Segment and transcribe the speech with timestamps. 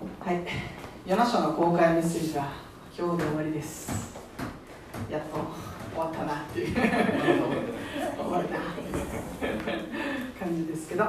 [0.00, 0.40] はい、
[1.06, 2.50] ヨナ書の公開メッセージは
[2.98, 4.14] 今日で終わりです。
[5.10, 6.82] やっと終わったなっていう終
[8.32, 8.58] わりだ
[10.40, 11.04] 感じですけど、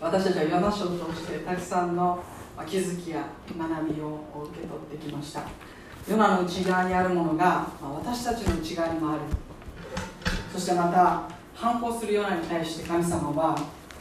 [0.00, 2.24] 私たちはヨナ書を通してたくさんの
[2.66, 3.26] 気づきや
[3.58, 5.42] 学びを受け取ってきました。
[6.08, 9.20] ヨナの内側にあるものが、私たちの内側にもある。
[10.50, 13.54] そしてまた反抗するヨナに対して神様は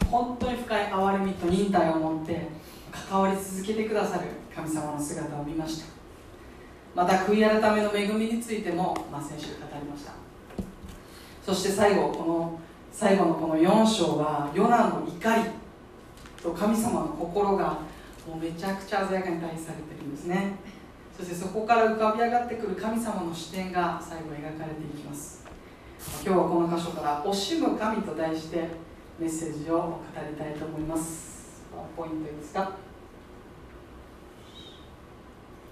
[0.10, 2.48] 本当に深い憐れみと忍耐を持って
[2.92, 4.26] 関わり続けてくださる
[4.56, 5.86] 神様の姿を見ました。
[6.96, 10.14] また悔い改めの恵みについても、まあ、先週語りました。
[11.46, 12.60] そして最後この
[12.92, 15.44] 最後のこの4章はヨナの怒り
[16.42, 17.80] と神様の心が
[18.28, 20.56] もうめちゃくちゃ鮮やかに対比されてるんですね。
[21.18, 25.46] そしてそこから浮かび上がってくる神様の視点が最後描かれていきます。
[26.26, 28.70] 今日はこの箇所から「惜しむ神」と題して
[29.20, 30.00] メッセージを語
[30.30, 31.39] りたいと思います。
[31.96, 32.72] ポイントですか。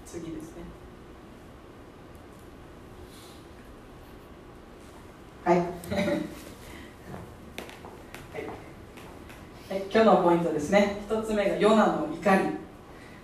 [0.06, 0.62] 次ですね。
[5.44, 5.58] はい。
[5.58, 5.68] はい、
[9.70, 11.02] はい、今日のポイントですね。
[11.06, 12.44] 一つ目がヨナの怒り、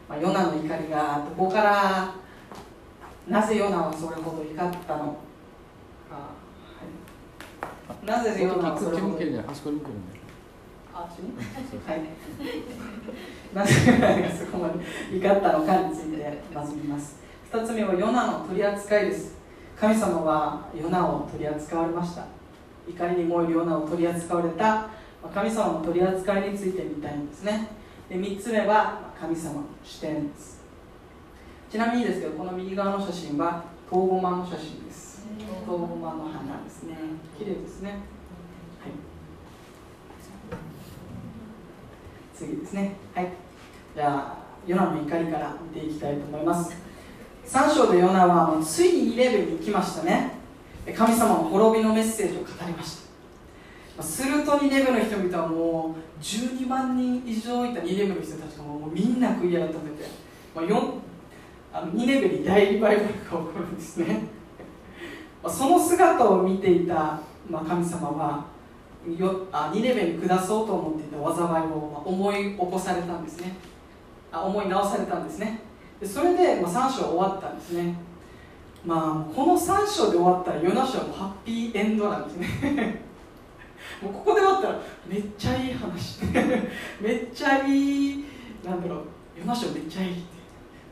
[0.09, 2.15] まあ、ヨナの怒りがどこから
[3.29, 5.17] なぜヨナはそれほど怒ったのか、は
[8.03, 10.14] い、なぜヨナはそれほど向けるんじゃない端っこに向けるんだよ
[10.95, 12.01] はい。
[13.55, 13.73] なぜ
[14.39, 14.75] そこまで
[15.19, 17.17] 怒ったのかについてまず見ます。
[17.53, 19.37] 二つ目はヨナの取り扱いです。
[19.79, 22.25] 神様はヨナを取り扱われました。
[22.89, 24.89] 怒りに燃えるヨナを取り扱われた
[25.35, 27.69] 神様の取り扱いについて見たいんですね。
[28.09, 30.63] で三つ目は神様の視点です。
[31.71, 35.27] ちなみにですけど、この右側の写真はトウゴマの写真です。
[35.67, 36.97] トウゴマの花ですね。
[37.37, 37.91] 綺麗ですね。
[37.91, 38.01] はい。
[42.35, 42.97] 次ですね。
[43.15, 43.29] はい。
[43.95, 46.75] じゃあヨナの怒りから見ていきたいと思います。
[47.47, 50.33] 3章でヨナはもうついにニレベに来ましたね。
[50.97, 52.99] 神様の滅びのメッセージを語りまし
[53.97, 54.03] た。
[54.03, 59.79] するとニレベの人々はもう12万人以上いたニレベの人たちがもうみんな悔い改めて、
[60.55, 60.93] まあ、4
[61.73, 64.23] あのニレベに大リバイバルが起こるんですね。
[65.43, 68.47] まあその姿を見ていた、まあ、神様は
[69.19, 73.57] よあニネベに下そうと思っていた災いを思い起こされたんですね。
[74.33, 75.61] あ思い直されたんですね。
[76.01, 77.95] でそれで、まあ、3章終わったんですね。
[78.85, 83.03] まあこの3章で終わったらヨナ章はもうハッピーエンドなんですね。
[84.03, 86.25] もうここで終わったらめっちゃいい話。
[87.01, 88.25] めっちゃいい
[88.65, 88.99] なんだろう。
[89.39, 90.35] ヨナ章めっちゃいいって。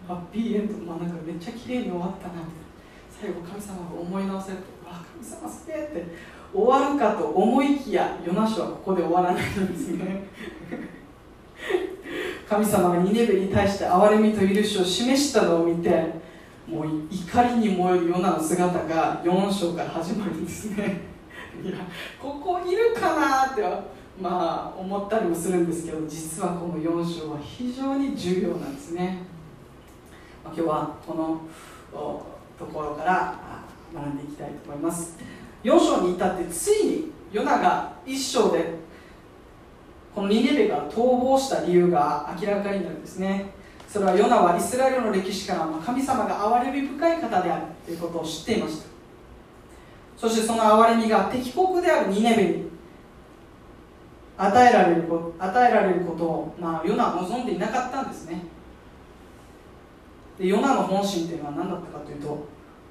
[0.07, 2.73] ハッピーエンドまあなんかめっちゃ綺麗に終わったなみたいな
[3.09, 6.07] 最後神様が思い直されてわあ神様すげえって
[6.55, 10.25] 終わるかと思いきやヨナ書はここで終わらないんですね。
[12.49, 15.91] 神様がニネベに対して憐れみと許しを示したのを見て
[16.69, 21.01] もう怒りに燃えるヨナの姿が4章から始まるんですね。
[21.65, 21.79] いや
[22.21, 23.63] ここいるかなって
[24.21, 29.23] まあ思ったりもするんですけど実はこの4章は非常に重要なんですね、
[30.45, 31.41] ま、今日はこの
[32.59, 33.39] ところから
[33.95, 35.19] 学んでいきたいと思います。
[35.65, 38.75] 4章に至ってついにヨナが1章で
[40.15, 43.51] このニネベが逃亡した理由が明らかになるんですね。
[43.89, 48.87] それはヨナはイスラエルの歴史から神様が憐れみ深い方であるということを知っていました。
[50.17, 52.69] そしてその憐れみが敵国であるニネベに
[54.37, 58.43] 与えられること与えられることを、まあ、ヨナは望んでいなかったんですね。
[60.39, 62.29] でヨナの本心というのは何だったかというと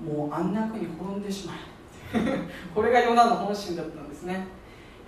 [0.04, 1.81] もう安楽に滅んでしまえ。
[2.76, 4.46] これがヨナの本心だったんですね。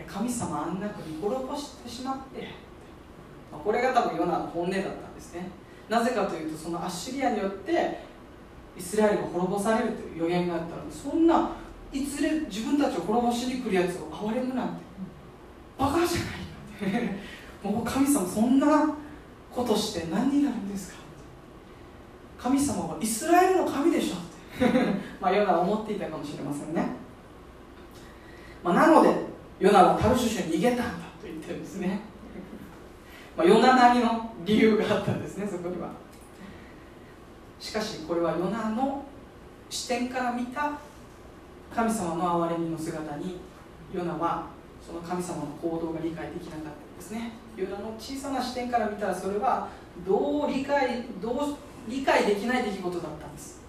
[0.08, 2.50] 神様あんな国に滅ぼしてしまって
[3.64, 5.50] これが多分ヨナの本音だったんですね。
[5.90, 8.00] なぜかというとそのアッシリアによって
[8.78, 11.50] イスラエルが滅ぼされるという予言があったのでそんな
[11.92, 14.74] いずれ自分たちを滅ぼしに来るやつを憐れむなんて
[15.78, 17.20] バカじゃないって
[17.68, 18.90] もう神様そんな
[19.52, 20.98] ことして何になるんですか？
[22.40, 24.34] 神様はイスラエルの神でしょって。
[25.22, 26.86] まあヨナは思っていたかもしれませんね、
[28.64, 29.14] まあ、なので
[29.60, 30.94] ヨナはタルシュシュに逃げたんだと
[31.26, 32.00] 言ってるんですね、
[33.38, 35.90] まあ、ヨナなりの理由があったんですねそこには。
[37.60, 39.06] しかしこれはヨナの
[39.70, 40.80] 視点から見た
[41.74, 43.38] 神様の憐れみの姿に
[43.94, 44.48] ヨナは
[44.86, 47.32] その神様の行動が理解できなかったんですね。
[47.56, 49.70] ヨナの小さな視点から見たらそれは
[50.06, 51.56] どう理解どう
[51.88, 53.62] 理解できない出来事だったんです。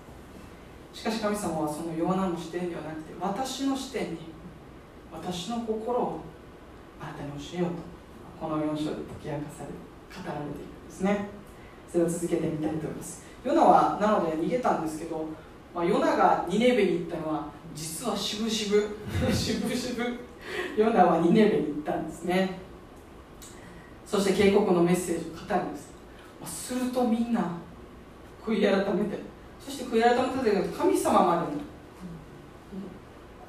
[0.93, 4.34] しかし神様はそのヨナの視点ではなくて私の視点に
[5.21, 6.21] 私の心を
[7.01, 7.75] あなたに教えようと
[8.41, 11.29] この4章で解き明かされ語られているんですね。
[11.91, 13.25] それを続けてみたいと思います。
[13.45, 15.27] ヨナはなので逃げたんですけど、
[15.75, 18.81] まあ、ヨナがニネベに行ったのは実はしぶしぶ
[19.33, 20.03] しぶしぶ
[20.77, 22.65] ヨナはニネベに行ったんですね。
[24.07, 25.91] そして警告のメッセージを語るんです、
[26.41, 27.59] まあ、するとみんな
[28.45, 29.19] 悔い改めて
[29.59, 31.74] そして悔い改めたという神様までの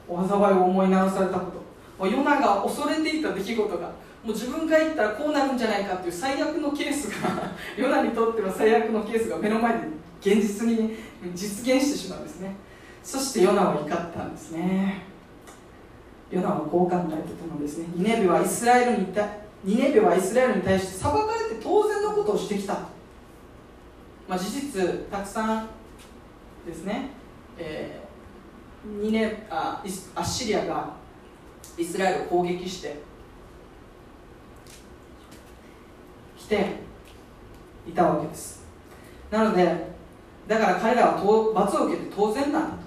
[0.08, 1.52] 災いを思い直されたこ
[2.00, 2.08] と。
[2.08, 3.88] ヨナが恐れていた出来事が
[4.26, 7.30] もう自分が言ったらこうなるんじゃないかっていう最悪のケースが
[7.78, 9.80] ヨナにとっては最悪のケースが目の前で
[10.20, 10.96] 現実に
[11.34, 12.56] 実現してしまうんですね。
[13.04, 15.04] そしてヨナは怒ったんですね。
[16.32, 17.86] ヨナはこう考えてたのですね。
[17.96, 19.08] ニネベはイスラエルに
[19.64, 21.18] ニネベはイスラエルに対して裁か
[21.50, 22.74] れて当然のことをしてきた、
[24.28, 25.68] まあ、事実たくさん
[26.66, 27.10] ですね、
[27.58, 28.05] えー、
[28.86, 29.84] ニネあ
[30.16, 30.94] アッシリアが
[31.78, 33.02] イスラエルを攻撃して
[36.38, 36.68] 来て
[37.88, 38.64] いたわけです。
[39.32, 39.96] なので
[40.48, 42.78] だから彼らは罰を受けて当然なんだ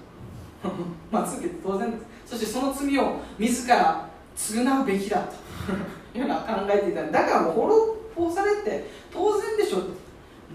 [0.63, 0.69] と。
[1.11, 2.03] 罰を受けて当然です。
[2.25, 5.35] そしてその罪を自ら償うべきだと。
[6.17, 7.25] いうのは考えていただ。
[7.25, 9.83] から滅ぼされて当然でしょ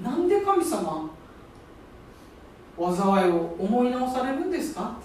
[0.02, 1.08] なんで神様
[2.76, 4.96] 災いを思い直されるんですか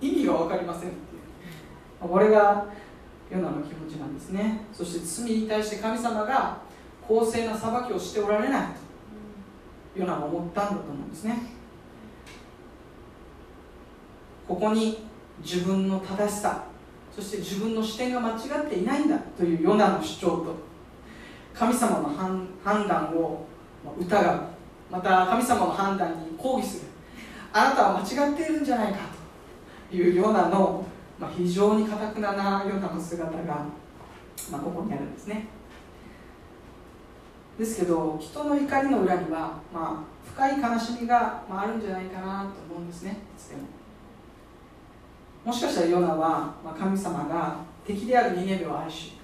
[0.00, 0.98] 意味が分かりませんってい
[2.06, 2.08] う。
[2.08, 2.66] これが
[3.30, 4.62] ヨナの気持ちなんですね。
[4.72, 6.58] そして罪に対して神様が
[7.06, 8.66] 公正な裁きをしておられない
[9.94, 11.38] とヨナは思ったんだと思うんですね。
[14.48, 15.06] ここに
[15.42, 16.64] 自分の正しさ
[17.14, 20.56] そして自分の視点が間違っていないんだというヨナの主張と
[21.54, 22.08] 神様の
[22.64, 23.46] 判断を
[23.98, 24.40] 疑う。
[24.90, 26.88] また神様の判断に抗議する。
[27.52, 29.19] あなたは間違っているんじゃないかと。
[29.92, 30.84] いうヨナの、
[31.18, 33.66] まあ、非常にかたくななヨナの姿が、
[34.50, 35.48] まあ、ここにあるんですね。
[37.58, 43.62] ですけど人の怒りの裏には、まあ、深い悲しみが、まあ、あるんじゃないかなと思うんですねいつでも。
[45.44, 49.18] もしかしたらヨナは、まあ、神様が敵であるニネベを愛し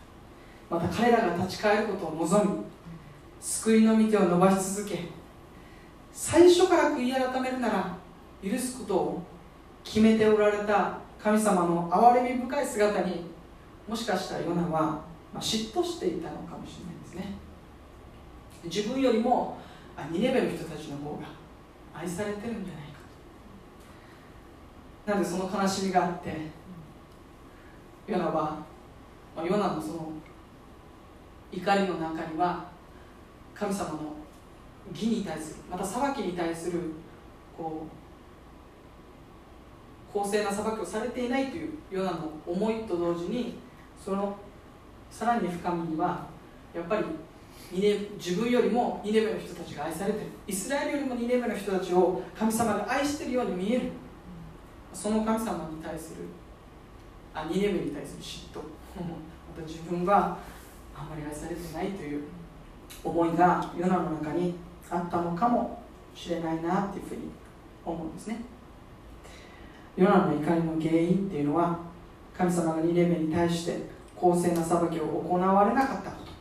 [0.69, 2.65] また彼らが立ち返ることを望み
[3.41, 5.09] 救いの御手を伸ばし続け
[6.13, 7.97] 最初から悔い改めるなら
[8.43, 9.23] 許すことを
[9.87, 13.25] 決めておられた神様の憐れみ深い姿に
[13.89, 15.01] もしかしたらヨナは、
[15.33, 17.37] ま、嫉妬していたのかもしれないですね。
[18.65, 19.59] 自分よりも
[20.11, 21.29] ニネベの人たちの方が
[21.95, 22.99] 愛されてるんじゃないか
[25.07, 25.13] と。
[25.13, 26.51] なのでその悲しみがあって
[28.09, 28.59] ヨナは、
[29.37, 30.13] ま、ヨナのその
[31.53, 32.67] 怒りの中には
[33.55, 34.17] 神様の
[34.93, 36.81] 義に対するまた裁きに対する
[37.57, 38.06] こう
[40.13, 43.59] 公正な裁きをされていないというヨナの思いと同時に
[44.03, 44.37] その
[45.11, 46.27] さらに深みには
[46.75, 47.05] やっぱり
[47.73, 50.27] 自分よりもニネベの人たちが愛されてる。
[50.47, 53.91] イスラエルよりもニネベの人たちを神様が愛しているように見える。
[54.93, 56.23] その神様に対する
[57.35, 58.63] あニネベに対する嫉妬。
[58.97, 60.39] また自分が
[60.95, 62.25] あんまり愛されてないという
[63.03, 64.55] 思いが世の中に
[64.89, 65.83] あったのかも
[66.15, 67.23] しれないなっていうふうに
[67.85, 68.41] 思うんですね。
[69.97, 71.79] ヨナの怒りの原因っていうのは
[72.37, 73.79] 神様がニネベに対して
[74.15, 76.33] 公正な裁きを行われなかったこと。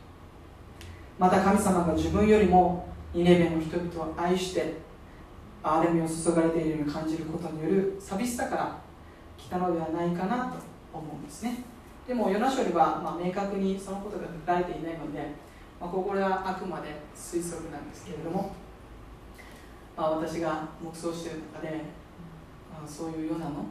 [1.18, 4.74] また神様が自分よりもニネベの人々を愛して
[5.62, 8.78] 憐れみを注がれているように感じることによる寂しさから
[9.38, 10.58] 来たのではないかなと
[10.92, 11.64] 思うんですね。
[12.06, 15.18] でもヨナ書には、まあ、明確にそのことが書かれていないので、
[15.80, 18.54] まあ、これはあくまで推測なんですけれども、
[19.96, 21.82] まあ、私が黙想している中で、
[22.84, 23.66] あ、そういうヨナの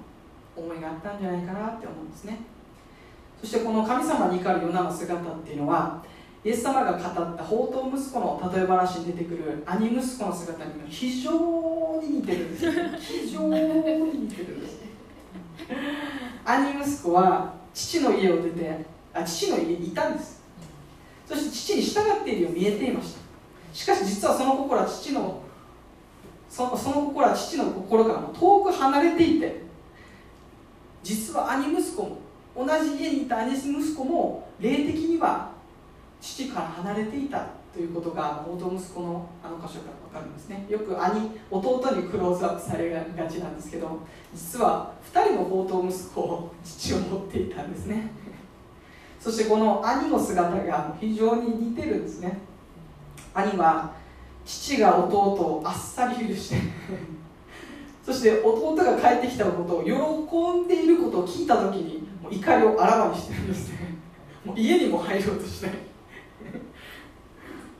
[0.55, 2.39] 思いがあったんじゃないかなって思うんですね。
[3.41, 6.01] そしてこの神様に怒るヨナの姿っていうのは
[6.43, 14.79] イエス様が語った宝刀息子の例え話に出てくる兄息子の姿に非常に似てるんです非常に似てるんです
[16.45, 20.43] 兄息子は父の家を出てあ父の家にいたんです。
[21.27, 23.19] そして父に従っているように見えていました。
[23.73, 25.41] しかし実はその心は父の
[26.49, 29.61] そのその心は父の心からも遠く離れていて
[31.03, 32.17] 実は兄息子も
[32.55, 35.51] 同じ家にいた兄息子も霊的には
[36.21, 40.65] 父から離れていたということが元息子のあの箇所から分かるんですね。
[40.69, 43.99] よく兄弟にクローズアップされがちなんですけど
[44.33, 48.09] 実は2人の宝刀息子を父を持っていたんですね。
[49.19, 52.39] そしてこの兄の姿が非常に似てるんですね。
[53.33, 53.91] 兄は
[54.45, 56.57] 父が弟をあっさり許して
[58.05, 59.91] そして弟が帰ってきたことを喜
[60.65, 63.95] んでいることを聞いた時にもう怒りをあらわにしてるんですね。
[64.45, 65.71] もう家にも入ろうとしない。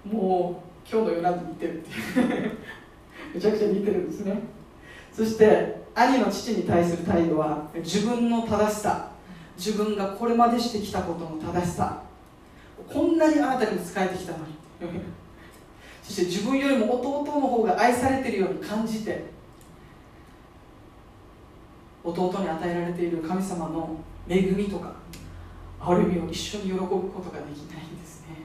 [0.03, 2.51] も今日のヨナに似てるっていう。
[3.35, 4.39] めちゃくちゃ似てるんですね。
[5.13, 9.11] そして兄の父に対する態度は自分の正しさ
[9.57, 12.01] 自分がこれまでしてきたことの正しさ
[12.91, 14.55] こんなにあなたにも仕えてきたのに。
[16.05, 19.25] そして自分よりも弟の方が愛されているように感じて
[22.03, 23.97] 弟に与えられている神様の
[24.29, 24.93] 恵みとか
[25.79, 28.35] 歩みを一緒に喜ぶことができないんですね。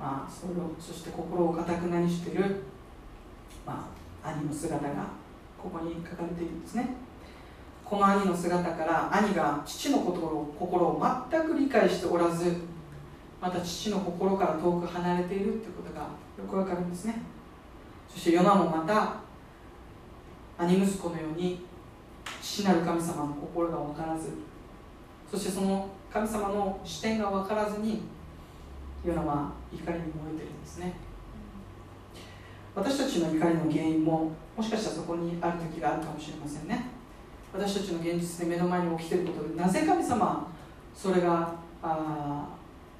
[0.00, 2.62] まあそれをそして心をかたくなにしている、
[3.64, 3.88] ま
[4.24, 5.06] あ、兄の姿が
[5.56, 6.88] ここに書かれているんですね。
[7.84, 12.56] この兄の姿から兄が父の心を心を全く理解しておらず
[13.42, 17.20] また父の心から遠く離れているということがよくわかるんですね。
[18.08, 19.16] そしてヨナもまた
[20.56, 21.66] 兄息子のように
[22.40, 24.28] 父なる神様の心が分からず
[25.28, 28.02] そしてその神様の視点が分からずに
[29.04, 30.94] ヨナは怒りに燃えてるんですね。
[32.76, 36.86] 私たちの怒りの原因ももしかしたらそこにある時があるかもしれませんね。
[37.52, 40.46] 私たちの現実で目の前に起きていることでなぜ神様
[40.94, 42.46] それがあ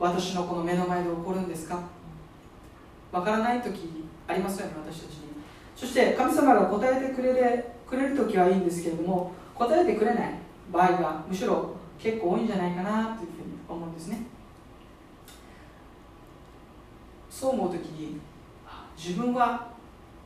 [0.02, 1.80] 私のこの目の前で起こるんですか？
[3.12, 5.28] わからない時ありますよね私たちに。
[5.76, 10.34] そして神様が答えてくれるくれる時はいいんですけれども答えてくれない
[10.72, 14.22] 場合がむしろ結構多いんじゃないかなというふうに思うんですね。
[17.30, 18.18] そう思う時に
[18.96, 19.68] 自分は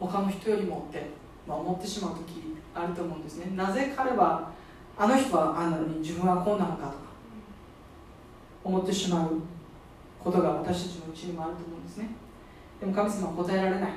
[0.01, 1.11] 他の人よりもって、
[1.47, 3.53] まあ、思ってしまう時あると思うんですね。
[3.55, 4.51] なぜ彼は
[4.97, 6.97] あの人はあんなのに自分はこうなのかとか
[8.65, 9.31] 思ってしまう
[10.27, 12.09] ことが私たちのうちにもあると思うんですね。
[12.81, 13.93] でも神様は答えられない。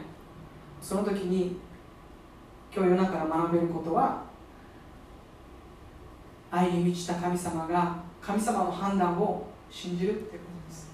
[0.80, 1.58] その時に
[2.72, 4.22] 今日夜中から学べることは
[6.52, 10.92] 愛に満ちた神様が神様の判断を信じるということです。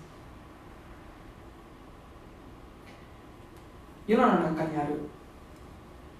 [4.08, 5.01] 世の中にある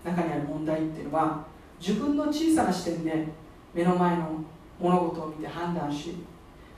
[0.04, 1.46] 中にある問題っていうのは
[1.80, 3.26] 自分の小さな視点で
[3.74, 4.44] 目の前の
[4.78, 6.18] 物事を見て判断し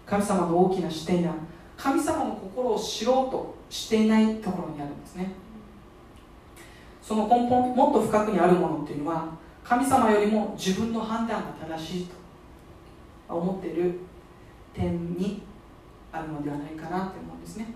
[0.06, 1.34] 神様の大きな視点や
[1.78, 5.32] 神様の心を知ろうとしていないところにあるんですね。
[7.02, 9.30] その根本もっと深くにあるものっていうのは
[9.64, 12.08] 神様よりも自分の判断が正しい
[13.28, 14.00] と思っている
[14.74, 15.42] 点に
[16.12, 17.74] あるのではないかなって思うんですね。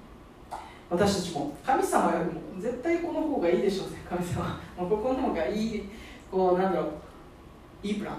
[0.89, 4.01] 私たちも神様よりも絶対この方がいいでしょうね。
[4.09, 5.89] 神様もうここの方がいい
[6.29, 6.87] こうなんだろ
[7.83, 8.17] ういいプラン。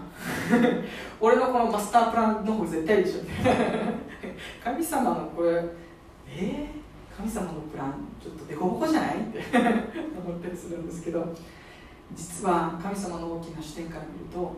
[1.20, 3.30] 俺のこのマスタープランの方が絶対いいでしょうね。
[4.62, 5.64] 神様のこれ
[6.28, 9.20] えー、神様のプランちょっと凸凹じゃない？
[9.20, 9.38] って
[10.24, 11.26] 思ったりするんですけど
[12.14, 14.52] 実は神様の大きな視点から見ると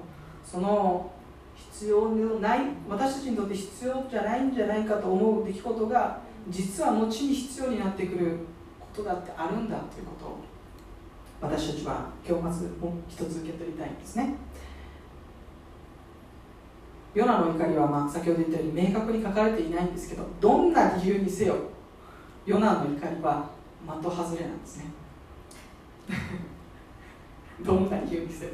[0.44, 1.10] その
[1.56, 8.36] 必要のない私たちにとって必要じゃないんじゃないかと思う出来事が実は後に必要になってくる
[8.80, 10.38] ことだってあるんだということを
[11.40, 12.70] 私たちは今日まず
[13.08, 14.34] 一つ受け取りたいんですね。
[17.14, 21.54] ヨナの怒りは、まあ、先ほど言ったように明確に書かれていないんですけどどんな理由にせよ
[22.44, 23.50] ヨナの怒りは
[23.86, 24.84] 的外れなんですね。
[27.64, 28.52] どんな理由にせよ。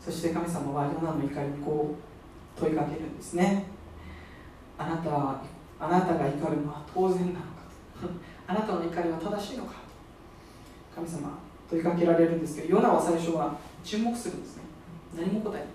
[0.00, 1.94] そして神様はヨナの怒りにこ
[2.56, 3.66] う問いかけるんですね。
[4.78, 5.42] あなたは
[5.78, 7.40] あなたが怒るのは当然なのか
[8.46, 9.74] あなたの怒りは正しいのか
[10.94, 11.38] 神様
[11.70, 14.64] 問いかけられるんですけどヨナは最初は沈黙するんですね。
[15.16, 15.68] 何も答えない。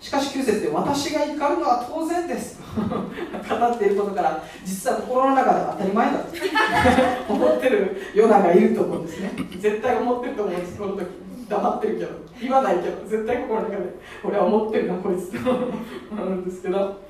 [0.00, 2.60] しかし9節で私が怒るのは当然です。
[2.60, 6.28] と語っていることから実は心の中で当たり前だと。
[7.32, 9.32] 思ってるヨナがいると思うんですね。
[9.58, 11.06] 絶対思ってると思うんですこの時。
[11.48, 12.10] 黙ってるけど。
[12.40, 13.84] 言わないけど絶対心の中で。
[14.24, 15.50] 俺は思ってるなこいつと。
[15.50, 17.00] 思うんですけど。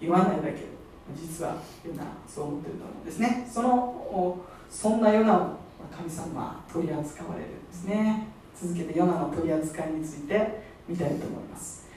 [0.00, 0.68] 言わないだけ。
[1.16, 3.48] 実はヨナそう思ってると思うんですね。
[3.50, 4.38] その
[4.70, 8.28] そんなヨナを神様は取り扱われるんですね。
[8.60, 11.88] 続けてヨナの取り扱いについて見たいと思います。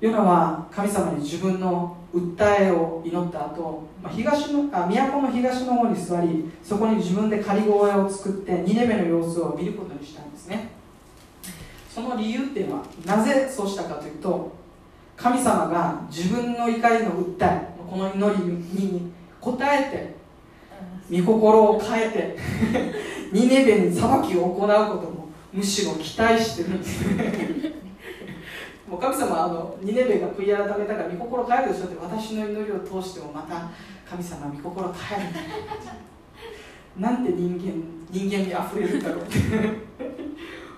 [0.00, 10.70] ヨナは神様に自分の訴えを祈った後、まあ、東のあ都の東の方に座りそこに自分で仮小屋を作ってニネベの様子を見ることにしたんですね。
[11.94, 14.52] その理由っていうのはなぜそうしたかというと
[15.16, 20.19] 神様が自分の怒りの訴えこの祈りに応えて
[21.10, 22.36] 御心を変えて
[23.32, 26.68] ニネベに裁きを行うこともむしろ期待してる。
[26.70, 27.04] んです
[28.88, 33.70] もう神様はあのニネベが悔い改めたから御心を変えるでしょって私の祈りを通してもまた
[34.08, 35.28] 神様は御心を変える。
[36.96, 39.90] なんて人間人間味あふれるんだろうって。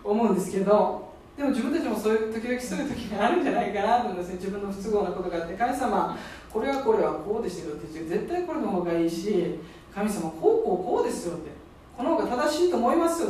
[0.05, 4.35] 思うんですけどででも自分たちもそういう時々そういう時があるんじゃないかなと思うんですね。
[4.35, 6.19] 自分の不都合なことがあって神様
[6.51, 9.59] これはこれはこうですよって言って絶対これの方がいいし
[9.95, 11.51] 神様こうこうこうですよって。
[11.97, 13.29] この方が正しいと思いますよ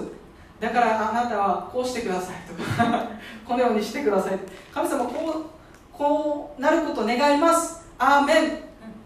[0.60, 3.08] だからあなたはこうしてくださいとか。
[3.46, 4.38] このようにしてください。
[4.72, 5.44] 神様こう
[5.92, 7.84] こうなること願います。
[7.98, 8.58] アーメン。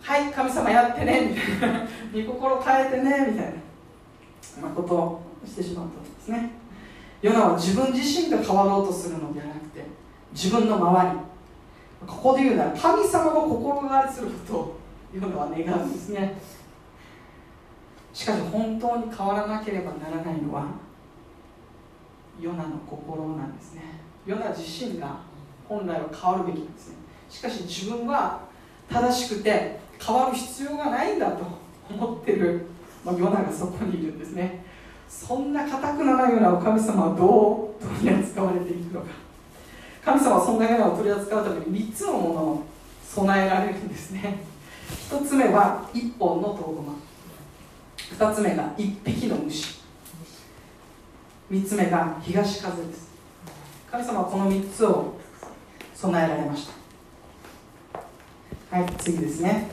[0.03, 1.35] はい神様やってね。
[1.35, 1.81] みたいな
[2.15, 3.27] 御心変えてね。
[3.33, 3.53] みたい
[4.63, 6.51] な、ことをしてしまったんですね。
[7.23, 9.83] ヨナは自分自身が変わろうとするのではなくて
[10.33, 11.17] 自分の周り。
[12.07, 14.77] ここで言うなら神様が心変わりすることを
[15.15, 16.37] ヨナは願うんですね。
[18.17, 20.65] しかし本当に変わらなければならないのは
[22.41, 23.83] ヨナの心なんですね。
[24.25, 25.19] ヨナ自身が
[25.69, 26.95] 本来は変わるべきなんですね。
[27.29, 28.41] しかし自分は
[28.91, 31.45] 正しくて変わる必要がないんだと
[31.91, 32.65] 思ってる、
[33.05, 34.65] まあ、ヨナがそこにいるんですね。
[35.11, 39.09] そんな固くならようなお神様はどう取り扱われていくのか。
[40.03, 42.63] 神様はそんなようなを取り扱うために3つのものを
[43.05, 44.39] 備えられるんですね。
[45.11, 47.06] 1つ目は1本のトウゴマ
[48.15, 49.81] 2つ目が1匹の虫。
[51.51, 53.11] 3つ目が東風です。
[53.91, 55.15] 神様はこの3つを
[55.95, 56.69] 備えられまし
[58.71, 58.79] た。
[58.79, 59.71] はい次ですね、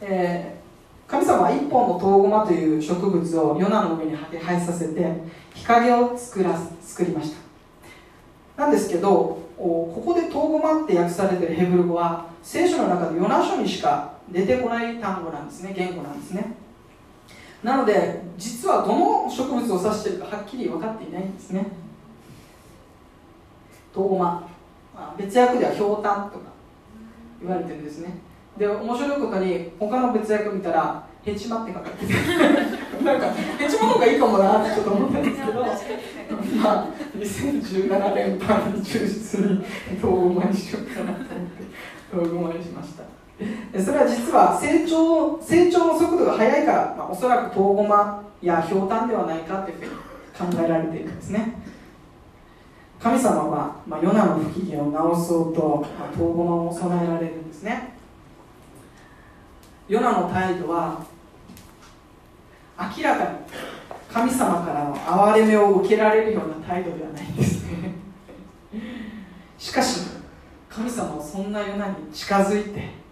[0.00, 5.12] えー、神様は1本のトウゴマという植物をヨナの上に生えさせて
[5.54, 7.32] 日陰を作ら作りまし
[8.56, 8.62] た。
[8.62, 15.74] なんですけどここでトウゴマって訳されてるヘブル語は聖書の中でヨナ書にしか出てこない単語なんですね。
[15.76, 16.65] 言語なんですね。
[17.66, 21.66] なので実はどの植物を指しているかはっきり分かっていないんですね。
[23.92, 24.48] トウゴマ
[25.18, 26.44] 別訳ではひょうたんとか
[27.40, 28.18] 言われてるんですね。
[28.56, 32.14] で面白いことに他の別訳見たらヘチマって書かれてて。
[33.02, 35.64] なんかヘチマの方がいいかもなってちょっと思ったんですけど。
[36.62, 36.86] まあ
[37.18, 39.64] 2017年版に忠実に
[40.00, 41.64] トウゴマにしようかなと思って
[42.12, 43.02] トウゴマにしました
[43.38, 49.90] それは実は成長成長の速度が速いから、まあ、おそらくトウゴマやひょうたんではないかというふうに
[50.56, 51.54] 考えられているんですね。
[52.98, 57.94] 神様は、まあ、ヨナの不機嫌を直そうと、まあ、トウゴマを備えられるんですね。
[59.86, 61.04] ヨナの態度は
[62.96, 63.30] 明らかに
[64.12, 67.94] 神様からの憐れみを受けられるような態度ではないんですね。
[69.58, 70.00] しかし
[70.70, 73.05] 神様はそんなヨナに近づいて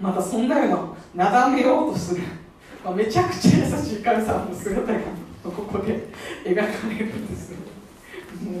[0.00, 2.22] またそんなようななだめようとする、
[2.84, 4.98] まあ、めちゃくちゃ優しい神様の姿が
[5.44, 6.08] ここで
[6.44, 7.52] 描かれるんです
[8.42, 8.60] も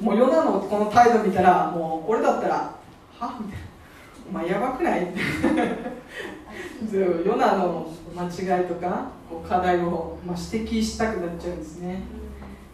[0.00, 2.74] うもうヨナのこの態度見たらもう俺だったら
[3.18, 3.66] 「は?」みたいな
[4.30, 8.24] 「お前やばくない?」ってヨナの間
[8.58, 12.02] 違いとかこう課題を、まあ、指摘したくなっちゃうんですね。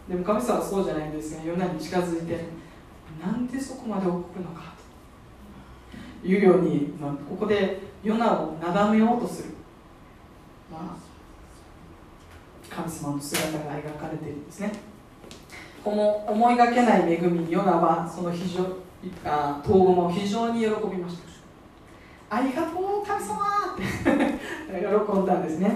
[0.07, 2.45] でも神様はそうじゃないんですがヨナに近づいて
[3.19, 4.74] なんでそこまで怒るのか。
[6.25, 9.49] いうように、まあ、ここでヨナをなだめようとする、
[10.71, 14.71] まあ、神様の姿が描かれているんですね。
[15.83, 18.65] この思いがけない恵みにヨナはその非常
[19.23, 21.25] あ統合も非常に喜びました。
[22.37, 23.45] ありがとう神様。
[23.75, 23.83] っ て
[25.05, 25.75] 喜んだんですね。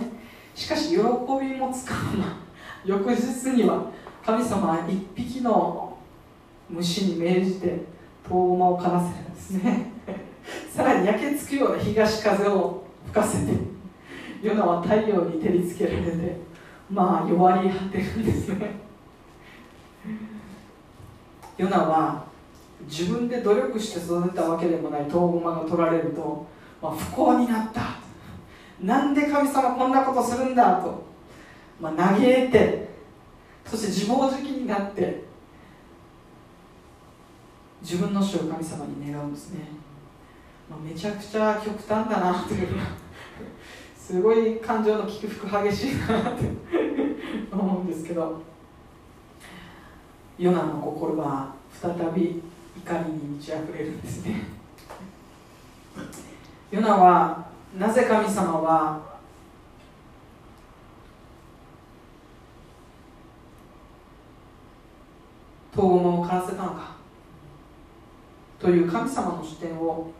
[0.55, 2.37] しかし喜びもつかま
[2.83, 3.83] 翌日には
[4.25, 5.97] 神様は一匹の
[6.69, 7.81] 虫に命じて
[8.27, 9.91] 遠馬を枯らせるんですね。
[10.73, 13.53] さらに焼けつくような東風を吹かせて
[14.41, 16.37] ヨナは太陽に照りつけられて
[16.89, 18.71] まあ弱り果てるんですね。
[21.57, 22.23] ヨナは
[22.87, 26.47] 自分で努力して育てたわけでもないトウゴマが取られると、
[26.81, 27.81] まあ、不幸になった。
[28.81, 31.03] なんで神様こんなことするんだと、
[31.81, 32.87] まあ、嘆いて
[33.65, 35.23] そして自暴自棄になって
[37.81, 39.67] 自分の死を神様に願うんですね。
[40.69, 42.83] まあ、めちゃくちゃ極端だなというか
[43.97, 46.49] すごい感情の起伏激しいなって
[47.51, 48.41] 思うんですけど
[50.37, 52.41] ヨナの心は再び
[52.77, 54.47] 怒りに満ち溢れるんですね。
[56.71, 57.45] ヨナは
[57.77, 59.09] なぜ神様は
[65.75, 66.95] 遠馬を枯らせたのか
[68.59, 70.11] という神様の視点を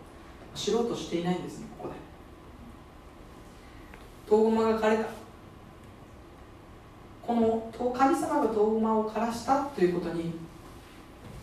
[0.60, 1.96] 知ろうとしていないんですねここで。
[4.30, 5.06] 遠馬が枯れた。
[7.26, 10.34] この神様が遠馬を枯らしたということに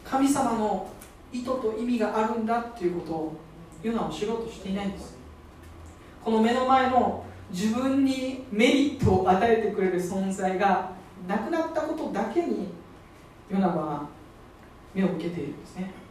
[0.05, 0.91] 神様の
[1.33, 3.37] 意図と意味があるんだということを
[3.83, 5.17] ヨナを知ろうとしていないんです。
[6.23, 10.91] この目の前の自分にメリットを与えてくれる存在が
[11.27, 12.69] なくなったことだけに
[13.51, 14.07] ヨナは
[14.93, 16.06] 目を受けているんですね。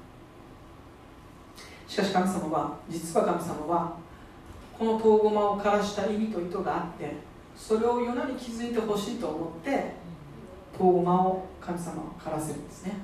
[1.96, 3.96] しかし神様は実は神様は
[4.78, 7.14] この唐ゴマを枯らした意味と意図があって
[7.56, 9.94] それをヨナに気づいてほしいと思って
[10.78, 12.98] 唐ゴマを神様は枯らせるんですね。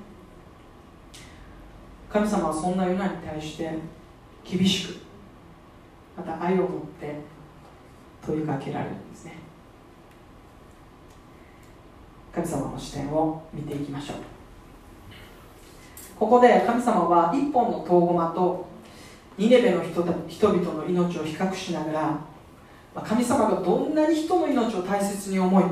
[2.10, 3.78] 神様はそんなヨナに対して
[4.44, 5.00] 厳しく
[6.14, 6.68] また愛を持っ
[7.00, 7.14] て
[8.26, 9.36] 問いかけられるんですね。
[12.34, 14.16] 神様の視点を見ていきましょう。
[16.18, 18.70] ここで神様は一本のトウゴマと
[19.38, 22.18] ニネベの人人々の命を比較しながら
[23.02, 25.64] 神様がどんなに人の命を大切に思い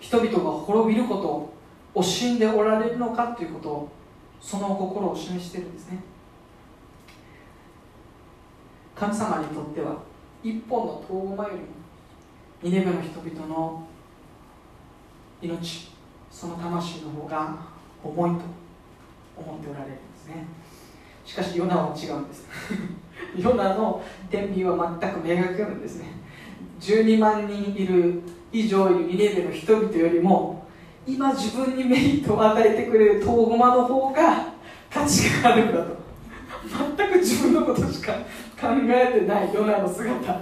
[0.00, 1.54] 人々が滅びることを
[1.94, 3.92] 惜しんでおられるのかということを
[4.40, 5.98] その心を示しているんですね。
[8.94, 9.96] 神様にとっては
[10.42, 11.62] 一本の遠駒よりも
[12.62, 13.86] ニネベの人々の
[15.40, 15.90] 命
[16.30, 17.56] その魂の方が
[18.02, 18.42] 重いと
[19.36, 20.46] 思っておられるんですね。
[21.24, 22.46] しかしヨナは違うんです。
[23.36, 26.06] ヨナの天秤は全くめがけるんですね。
[26.80, 28.20] 12万人いる
[28.52, 30.66] 以上いるニネベの人々よりも
[31.06, 34.52] 今自分にメリットを与えてくれる遠駒の方が
[34.90, 36.02] 価値があるんだと。
[36.96, 38.12] 全く自分のことしか
[38.60, 40.32] 考えてないヨナの姿。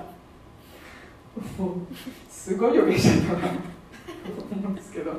[1.57, 1.71] もう
[2.29, 3.57] すごい予言者だなと
[4.51, 5.13] 思うんですけど。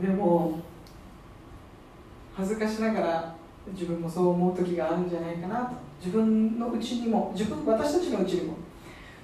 [0.00, 0.60] でも
[2.36, 3.34] 恥ずかしながら
[3.72, 5.76] 自分もそう思う時があるんじゃないかなと。
[5.98, 8.56] 自分のうちにも自分私たちのうちにも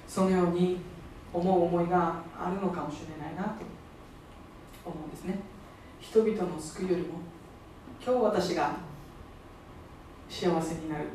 [0.07, 0.79] そのように
[1.31, 3.73] 思う思いがあるのかもしれないなと。
[4.85, 5.39] 思うんですね。
[5.99, 7.19] 人々の救いよりも
[8.05, 8.75] 今日私が
[10.27, 11.05] 幸せになる。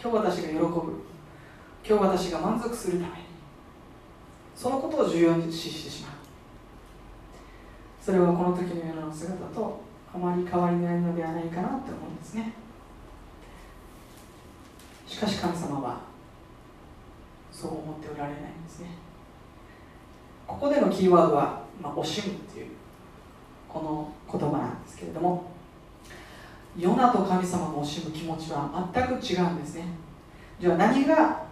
[0.00, 0.66] 今日私が喜ぶ。
[1.88, 3.26] 今日私が満足するために。
[4.56, 6.12] そのことを重要に視してしまう。
[8.00, 9.85] それはこの時のような姿と
[10.16, 12.54] あまり変わりないのではないかなと思うんですね。
[15.06, 16.00] しかし神様は
[17.52, 18.88] そう思っておられないんですね。
[20.46, 22.66] ここでのキーワードは、まあ、惜しむという
[23.68, 25.50] この言葉なんですけれども
[26.78, 29.84] ヨナと神様の惜しむ気持ちは全く違うんですね。
[30.58, 31.42] じゃあ何が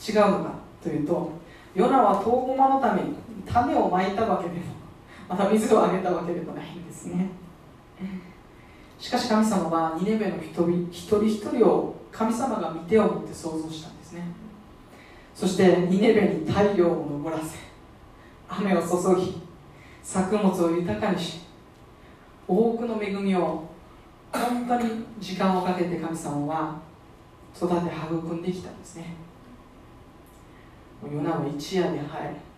[0.00, 1.30] 違うのかというと
[1.74, 3.14] ヨナはトウゴマのために
[3.46, 4.64] 種をまいたわけでも
[5.28, 7.28] また水をあげたわけでもないんですね。
[8.98, 14.22] しかし神様はニネベの人一人一人を神様が見てを持って創造したんですね。
[15.34, 17.58] そしてニネベに太陽を昇らせ
[18.48, 19.40] 雨を注ぎ
[20.02, 21.40] 作物を豊かにし
[22.48, 23.68] 多くの恵みを
[24.32, 26.80] 本当に時間をかけて神様は
[27.54, 29.14] 育て育んできたんですね。
[31.04, 32.04] ヨナは一夜では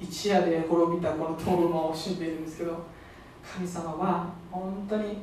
[0.01, 2.87] い一夜で滅びたこのトウマを惜しんでいるんですけど
[3.43, 5.19] 神様は本当に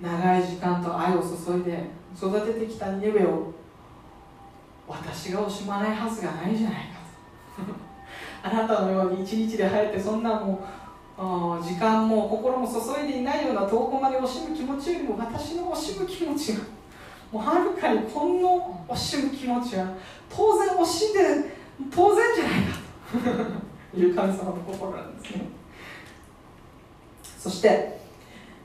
[0.00, 1.84] 長い時間と愛を注いで
[2.16, 3.52] 育ててきたニネベを
[4.88, 6.88] 私が惜しまないはずがないじゃないか
[7.56, 7.90] と。
[8.42, 10.60] あなたのように一日で生えてそんなも
[11.18, 16.60] う時間も心も注いでいないような遠くまで惜しむ気持ちよりも私の惜しむ気持ちが
[17.30, 19.86] もうはるかにこの惜しむ気持ちは
[20.28, 21.54] 当然惜しんで
[21.94, 22.78] 当然じゃないか
[23.52, 23.60] と。
[23.92, 25.59] いう神様の心なんですね。
[27.40, 27.98] そして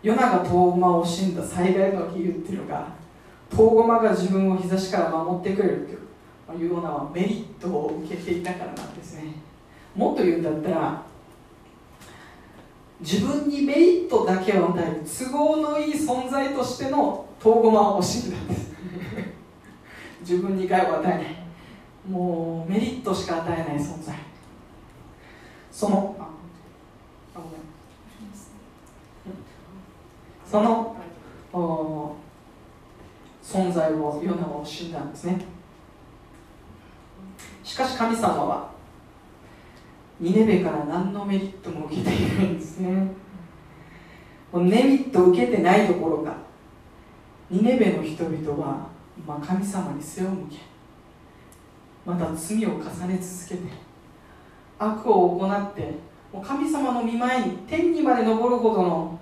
[0.04, 2.90] ヨナがトウゴマを惜しんだ最大の理由っていうのが
[3.50, 5.88] トウゴマが自分を日差しから守ってくれる
[6.46, 9.34] というヨナはメリットを受けていたからなんですね。
[9.96, 11.04] もっと言うんだったら
[13.00, 18.74] 自分にメリットだけを与える都合のいい存在としてのトウゴマを惜しんだんです。
[20.20, 21.26] 自分に害を与えない。
[22.10, 24.14] もうメリットしか与えない存在。
[25.72, 26.28] そのあ
[27.34, 27.75] ごめん。
[30.56, 30.96] その
[33.44, 35.38] 存在をヨナは惜しんだんですね。
[37.62, 38.72] しかし神様は
[40.18, 43.12] ニネベから何のメリットも受けていないんですね。
[44.54, 46.38] メリット受けてないどころか
[47.50, 48.88] ニネベの人々は、
[49.28, 50.60] まあ、神様に背を向け
[52.06, 53.74] また罪を重ね続けて
[54.80, 55.96] 悪を行って
[56.32, 59.20] もう神様の御前に天にまで昇るほどの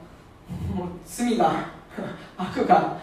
[1.06, 1.70] 罪が
[2.38, 2.98] 悪が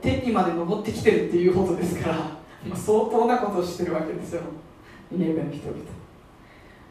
[0.00, 4.42] 天にまで登ってきてるっていうことですから、まあ、相当なことをしてるわけですよ。
[5.10, 5.78] ニネベの人々、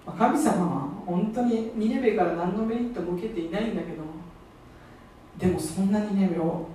[0.05, 4.03] まあ、神様は本当にニネベから何のメリットも受けていないんだけど
[5.37, 6.67] でもそんなニネベを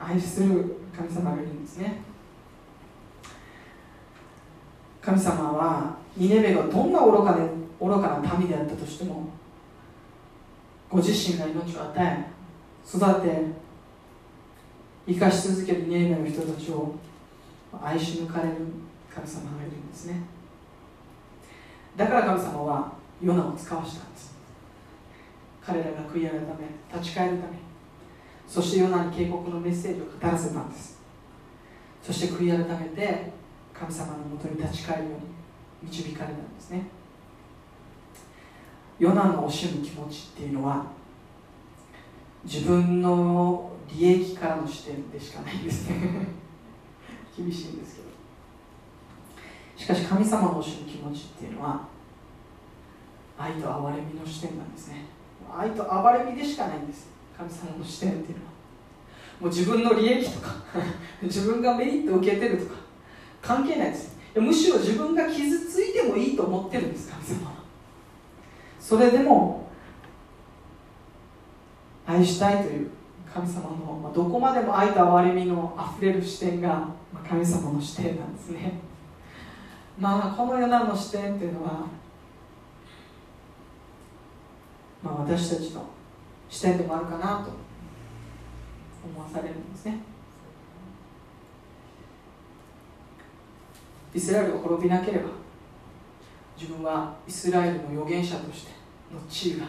[0.00, 2.00] 愛する神様がいるんですね。
[5.02, 7.42] 神様はニネベがどんな愚かで
[7.80, 9.28] 愚かな民であったとしても
[10.88, 12.31] ご自身が命を与え
[12.86, 13.62] 育て
[15.06, 16.94] 生かし続けるニネベの人たちを
[17.82, 18.56] 愛し抜かれる
[19.12, 20.22] 神様がいるんですね。
[21.96, 22.92] だから神様は
[23.22, 24.34] ヨナを使わしたんです。
[25.64, 26.40] 彼らが悔い改め
[26.92, 27.52] 立ち返るため
[28.48, 31.00] そしてヨナに警告のメッセージを語らせたんです。
[32.02, 33.30] そして悔い改めて
[33.72, 36.86] 神様のもとに立ち返るように導かれたんですね。
[38.98, 40.86] ヨナの惜しむ気持ちっていうのは
[42.44, 45.96] 自分の利益からの視点でしかないんですね。
[47.36, 48.08] 厳しいんですけど。
[49.76, 51.80] しかし神様の惜しむ気持ちっていうのは
[53.38, 55.06] 愛と憐れみの視点なんですね。
[55.54, 57.08] 愛と憐れみでしかないんです。
[57.36, 58.52] 神様の視点っていうのは。
[59.40, 60.54] もう自分の利益とか
[61.22, 62.80] 自分がメリットを受けてるとか
[63.40, 64.16] 関係ないです。
[64.34, 67.52] むしろ自分が傷ついてもいいと思ってるんです神様は。
[68.80, 69.61] それでも
[72.12, 72.90] 愛したいという
[73.32, 78.74] 神様の、まあ、どこまでも愛と憐れみのあふれる視点が、まあ、神様の視点なんですね。
[79.98, 81.86] まあこのようなの視点っていうのは、
[85.02, 85.84] まあ、私たちの
[86.48, 87.50] 視点でもあるかなと
[89.04, 90.00] 思わされるんですね。
[94.14, 95.30] イスラエルが滅びなければ
[96.58, 98.72] 自分はイスラエルの預言者として
[99.12, 99.66] の地位が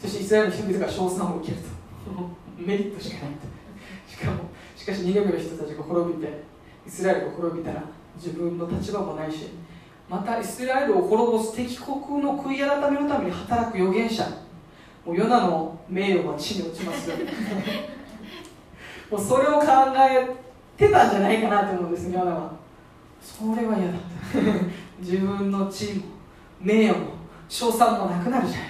[0.00, 1.68] そしてイスラエルの人々が称賛を受けると。
[2.56, 3.46] メリットしかないと。
[4.10, 6.42] しかもしかし2年目の人たちが滅びて
[6.86, 7.82] イスラエルが滅びたら
[8.16, 9.48] 自分の立場もないし
[10.08, 14.24] またイスラエルを滅ぼす敵国の悔い改めのために働く預言者。
[15.04, 17.16] もうヨナの名誉は地に落ちますよ。
[19.10, 20.28] もうそれを考え
[20.76, 22.52] てたんじゃないかなと思うんですヨナは。
[23.20, 23.94] それは嫌だ。
[25.00, 26.04] 自分の地位も
[26.60, 27.06] 名誉も
[27.48, 28.68] 称賛もなくなるじゃない。
[28.68, 28.69] か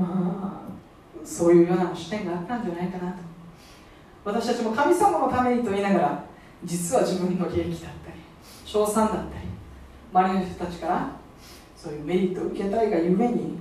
[0.00, 0.62] ま
[1.22, 3.18] あそういうような視点があったんじゃないかなと。
[4.24, 6.24] 私たちも神様のためにと言いながら
[6.64, 8.16] 実は自分の利益だったり
[8.64, 9.46] 称賛だったり
[10.12, 11.10] 周りの人たちから
[11.76, 13.58] そういうメリットを受けたいがゆえに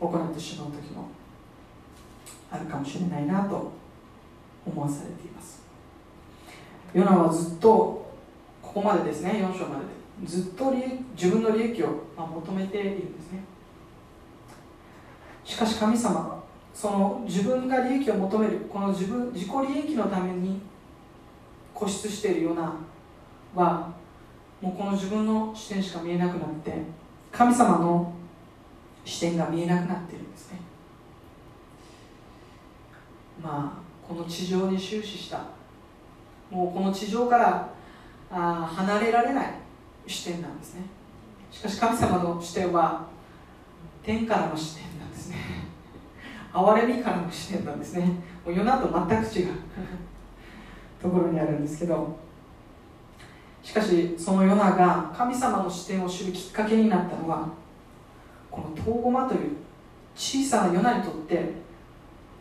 [0.00, 1.08] 行ってしまう時も
[2.50, 3.70] あるかもしれないなと
[4.66, 5.62] 思わされています。
[6.92, 8.10] ヨナはずっと
[8.60, 10.72] ここまでですね4章まででずっと
[11.16, 13.44] 自分の利益を求めているんですね。
[15.50, 16.40] しかし神様は
[16.72, 20.60] その自分が利益を求めるこの自分自己利益のために
[21.74, 22.72] 固執しているような
[23.56, 23.92] は
[24.60, 26.72] もうこの自分の視点しか見えなくなって
[27.32, 28.12] 神様の
[29.04, 30.60] 視点が見えなくなってるんですね。
[33.42, 35.42] まあこの地上に終始した
[36.48, 37.68] もうこの地上から
[38.30, 39.54] あ離れられない
[40.06, 40.82] 視点なんですね。
[41.50, 43.08] しかし神様の視点は
[44.04, 44.89] 天からの視点。
[45.30, 45.36] ね。
[46.52, 48.06] 憐れみからの視点なんですね。
[48.44, 49.48] もう世のと全く違う
[51.00, 52.16] ところにあるんですけど。
[53.62, 57.46] しかしそのヨナが神様の視点を知るきっかけになったのは
[58.50, 59.50] このトウゴマという
[60.14, 61.52] 小さなヨナにとって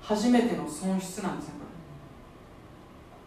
[0.02, 1.54] 初めての損失なんですよ。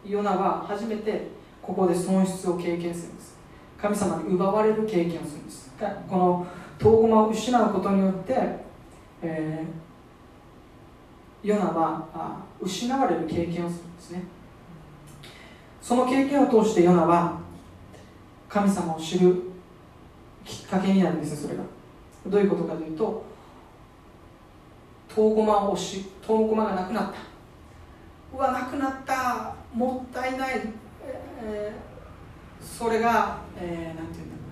[0.07, 1.29] ヨナは初めて
[1.61, 3.39] ここで損失を経験するんです。
[3.81, 5.71] 神様に奪われる経験をするんです。
[6.09, 6.47] この
[6.79, 8.35] トウゴマを失うことによって、
[9.23, 14.25] えー、ヨナはあ失われる経験をするんですね。
[15.81, 17.39] その経験を通してヨナは
[18.49, 19.43] 神様を知る
[20.45, 21.63] きっかけになるんですそれが。
[22.27, 23.25] どういうことかというと
[25.13, 27.19] トウゴマをしトウゴマがなくなった。
[28.35, 29.55] うわなくなった。
[29.75, 30.61] もったいない、
[31.45, 34.43] えー、それが、えー、なんていうんだろ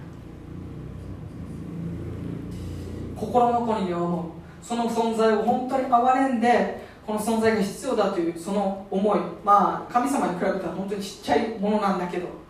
[3.13, 3.21] うな。
[3.21, 4.40] 心残りに思う。
[4.63, 9.19] その存在を本当に憐れんでこの存在が必要だというその思い。
[9.45, 12.41] まあ神様に比べたら本当にちっちゃいものなんだけど。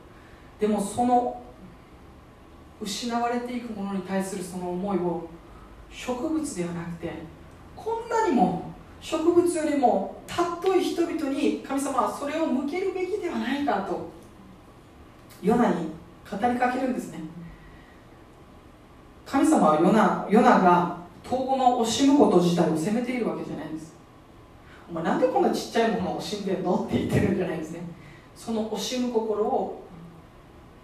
[0.61, 1.41] でもその
[2.81, 5.29] 失われていくものに対するその思いを
[5.91, 7.13] 植物ではなくて
[7.75, 8.71] こんなにも
[9.01, 14.11] 植物よりも尊い人々に神様はそれを向けるべきではないかと
[15.43, 15.89] ヨナに
[16.31, 17.21] 語りかけるんですね。
[19.25, 21.00] 神様はヨナヨナが
[21.31, 23.95] 遠後の惜しむこと自体を責めているわけじゃないんです。
[24.91, 27.83] お前なんでこんなちっちゃいものを惜しんでんのって言ってるんじゃないんですね。
[28.35, 29.85] その惜しむ心を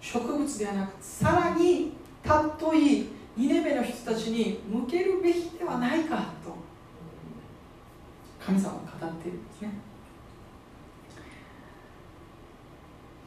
[0.00, 3.06] 植物ではなくさらに尊い
[3.36, 6.54] ニネベの人たちに向けるべきではないかと
[8.38, 9.70] 神様が語っているんですね。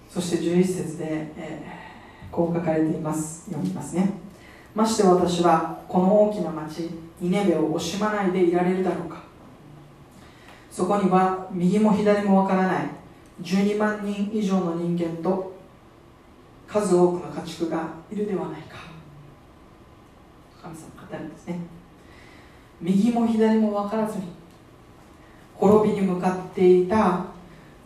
[0.10, 3.46] そして11節で、えー、こう書かれています。
[3.52, 4.10] 読みますね。
[4.74, 9.22] まして私はこの大きな町ニネベを惜しまないでいられるだろうか。
[10.72, 12.90] そこには右も左もわからない
[13.42, 15.54] 12万人以上の人間と
[16.68, 18.78] 数多くの家畜がいるではないか。
[20.62, 21.60] 神様語るんですね。
[22.82, 24.26] 右も左も分からずに
[25.56, 27.26] 滅びに向かっていた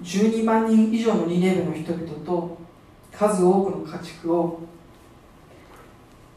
[0.02, 2.58] 12万人以上のニネベの人々と
[3.12, 4.62] 数多くの家畜を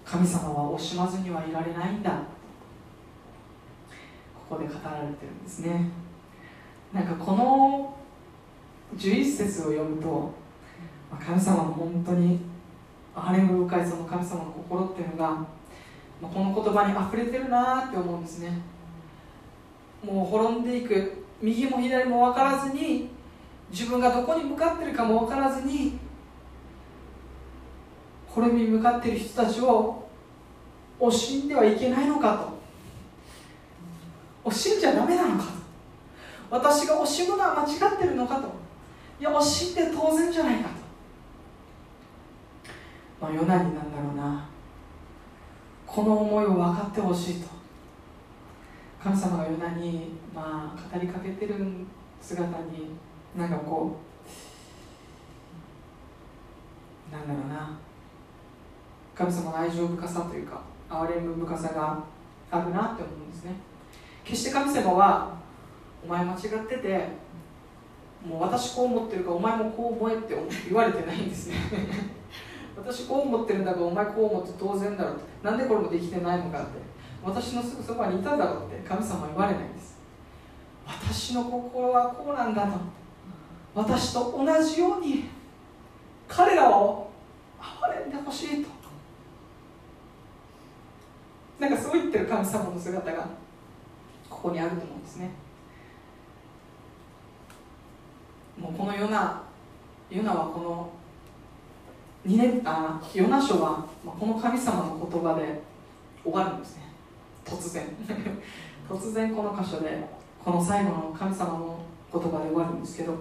[0.04, 2.22] 神様は惜しまずにはいられないんだ。
[4.48, 5.90] ここで語られてるんですね。
[6.92, 7.96] なんかこの
[8.96, 10.32] 11節を読むと
[11.20, 12.40] 神様の本当に
[13.14, 15.44] 憐れみ深いその神様の心っていうのが
[16.22, 18.60] この言葉にあふれてるなって思うんですね。
[20.04, 21.24] もう滅んでいく。
[21.42, 23.10] 右も左も分からずに
[23.70, 25.98] 自分がどこに向かってるかも分からずに
[28.26, 30.08] 滅びに向かっている人たちを
[30.98, 32.55] 惜しんではいけないのかと。
[34.46, 35.44] 惜しんじゃダメなのか
[36.48, 38.48] 私が惜しむのは間違ってるのかと。
[39.18, 40.74] いや惜しんで当然じゃないかと。
[43.20, 44.48] まあヨナになんだろうな。
[45.84, 47.48] この思いを分かってほしいと。
[49.02, 51.54] 神様がヨナに、まあ、語りかけてる
[52.20, 52.90] 姿に
[53.36, 53.96] なんかこ
[57.10, 57.76] うなんだろうな。
[59.16, 62.04] 神様の愛情深さというか憐れみ深さが
[62.50, 63.54] あるなって思うんですね。
[64.26, 65.36] 決して神様は
[66.04, 67.08] お前間違ってて
[68.26, 70.34] もう私こう思ってるかお前もこう思えって
[70.68, 71.54] 言われてないんですね。
[72.76, 75.24] 私こう思ってるんだからお前こう思って当然だろうって。
[75.44, 76.68] なんでこれもできてないのかって。
[77.24, 79.96] 私のすぐそばにいただろうって神様は言われないんです。
[80.84, 82.72] 私の心はこうなんだと。
[83.74, 85.24] 私と同じように
[86.26, 87.10] 彼らを
[87.60, 88.70] 憐れんでほしいと。
[91.60, 93.45] なんかそう言ってる神様の姿が。
[94.28, 95.30] ここにあると思うんですね。
[98.58, 99.42] もうこのヨナ
[100.10, 100.90] ヨナはこの
[102.26, 105.60] 2年あヨナ書はこの神様の言葉で
[106.24, 106.82] 終わるんですね。
[107.44, 107.86] 突然。
[108.88, 110.08] 突然この箇所で
[110.44, 111.78] この最後の神様の
[112.12, 113.14] 言葉で終わるんですけど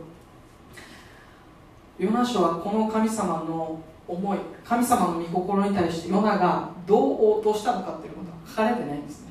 [1.98, 9.25] ヨナ書はこの神様の思い神様の御心に対してヨナがどう応答したのかっていうことは書かれてないんです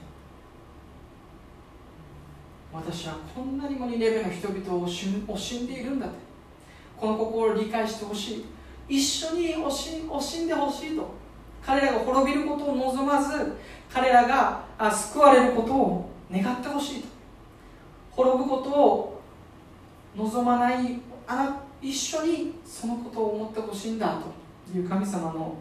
[2.75, 6.17] 私はこんなにも2レベルの人々を惜しんでいるんだって
[6.97, 8.45] この心を理解してほしい。
[8.89, 11.09] 一緒に惜し惜しんでほしいと。
[11.65, 13.53] 彼らが滅びることを望まず
[13.93, 17.09] 彼らが救われることを願ってほしいと。
[18.11, 19.23] 滅ぶことを
[20.17, 24.45] 望まないあな一緒にそのことを思ってほしいんだと。
[24.75, 25.55] いう神様の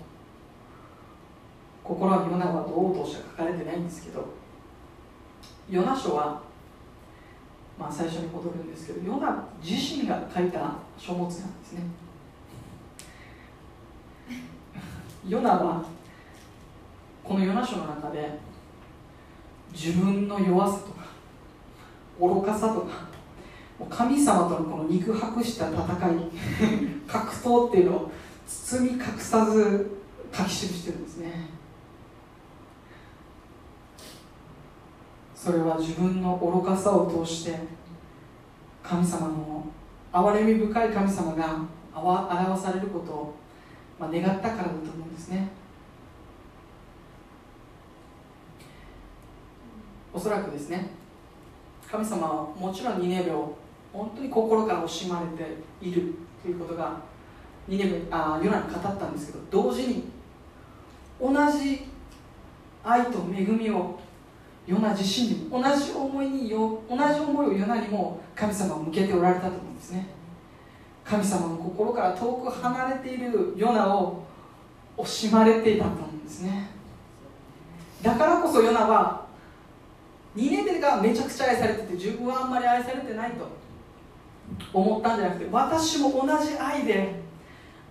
[1.84, 4.26] 心はヨナはどうとしか書かれてないんですけど。
[5.69, 6.41] ヨナ書は
[7.78, 11.82] まあ、最初に戻るんですけどヨナ自身が書いた書物なんですね。
[15.28, 15.84] ヨナは
[17.24, 18.40] このヨナ書の中で
[19.74, 21.04] 自分の弱さとか
[22.20, 23.08] 愚かさとか
[23.90, 26.30] 神様とのこの肉薄した戦い
[27.08, 28.12] 格闘っていうのを
[28.46, 30.00] 包み隠さず
[30.32, 31.53] 書き記してるんですね。
[35.43, 37.60] それは自分の愚かさを通して
[38.82, 39.65] 神様の
[40.13, 41.60] 憐れみ深い神様が
[41.93, 43.36] 表されることを、
[43.99, 45.49] まあ、願ったからだと思うんですね。
[50.13, 50.91] おそらくですね
[51.91, 53.53] 神様はもちろんニネベを
[53.91, 57.01] 本当に心から惜しまれているということが
[57.67, 60.06] ニネベあヨナに語ったんですけど同時に
[61.19, 61.82] 同じ
[62.82, 63.99] 愛と恵みを
[64.65, 70.08] ヨナ自身にも同じ思いに同じ思いをヨナにも神様は向けておられたと思うんですね。
[71.04, 74.23] 神様の心から遠く離れているヨナを
[74.97, 76.69] 惜しまれていたと思うんですね。
[78.02, 79.25] だからこそヨナは
[80.35, 83.48] 2年目がめちゃくちゃ愛されてて自分はあんまり愛されてないと
[84.73, 87.21] 思ったんじゃなくて私も同じ愛で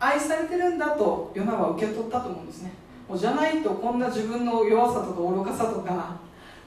[0.01, 2.73] 愛されてるんだとヨナは受け取ったと思うんですね。
[3.09, 6.17] もうじゃないとこんな自分の弱さとか愚かさとか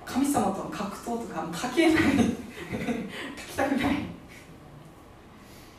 [0.06, 2.04] 神様との格闘とか書けない。
[2.04, 3.96] 書きたくない。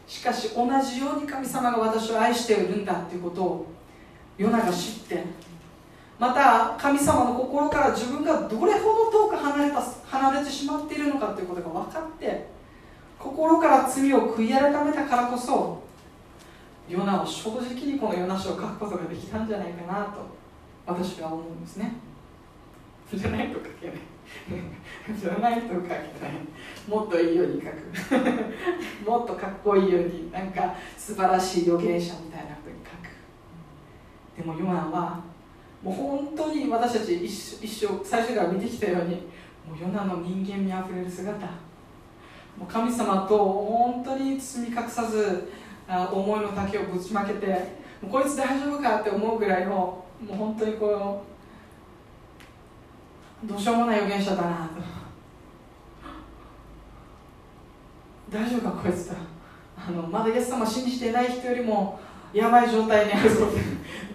[0.07, 3.66] しかし同じように神様が私を愛しているんだっていうことを
[4.39, 5.47] ヨナが知って。
[6.18, 12.47] また神様の心から自分がどれほど遠く離れた離れてしまっているのかということが分かって
[13.18, 15.83] 心から罪を悔い改めたからこそ
[16.89, 20.27] ヨナを正直にこのヨナ書を書くことができたんじゃないかなと
[20.87, 21.93] 私は思うんですね。
[23.12, 23.97] じゃないと書けない。
[25.18, 26.01] じゃないと書けない。
[26.89, 27.74] もっといいように書く。
[29.09, 33.07] もっとかっこいいようになんか素晴らしい預言者みたいなふうに書く。
[34.37, 35.20] でもヨナは
[35.83, 39.14] もう本当に私たち一生最初から見てきたように
[39.66, 41.47] もうヨナの人間味あふれる姿。
[42.57, 45.49] もう神様と本当に包み隠さず
[45.89, 47.47] 思いの丈をぶちまけて
[48.01, 51.36] もうこいつ大丈夫かって思うぐらいのもう本当にこう
[53.47, 54.68] どうしようもない預言者だな。
[54.68, 54.80] と
[58.30, 59.14] 大丈夫かこいつと。
[59.78, 62.01] あのまだイエス様信じてない人よりも
[62.32, 63.61] やばい状態にあるぞって。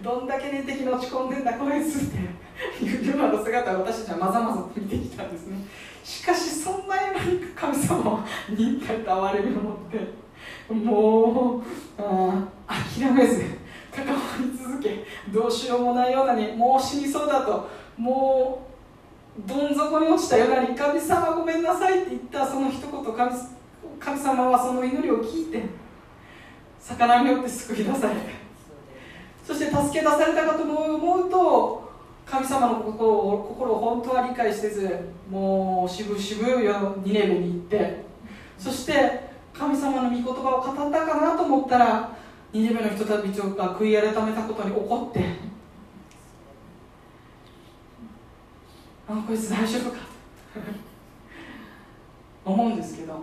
[0.02, 2.42] どんだけ霊的に落ち込んでんだこいつって。
[2.84, 5.56] いうような姿を私たちはまざまざと見てきたんですね。
[6.04, 11.62] しかしそんなに神様は忍耐と哀れみを持ってもう
[11.98, 13.44] あ諦めず
[13.94, 18.71] 関わり続けどうしようもないようなにもう死にそうだともう
[19.38, 23.30] どん底に落ちたようなに神様ごめんなさいって言ったその一言神
[23.98, 25.62] 神様はその祈りを聞いて
[26.80, 28.14] 魚によって救い出され
[29.44, 31.92] そして助け出されたかと思うと
[32.26, 34.98] 神様の心を心を本当は理解せず
[35.30, 38.12] もう渋々ニネベに行って。
[38.62, 38.92] そして
[39.52, 42.16] 神様の御言葉を語ったかなと思ったら
[42.52, 45.24] ニネベの人たちが悔い改めたことに怒って
[49.12, 49.98] あこいつ大丈夫か。
[52.44, 53.22] 思うんですけど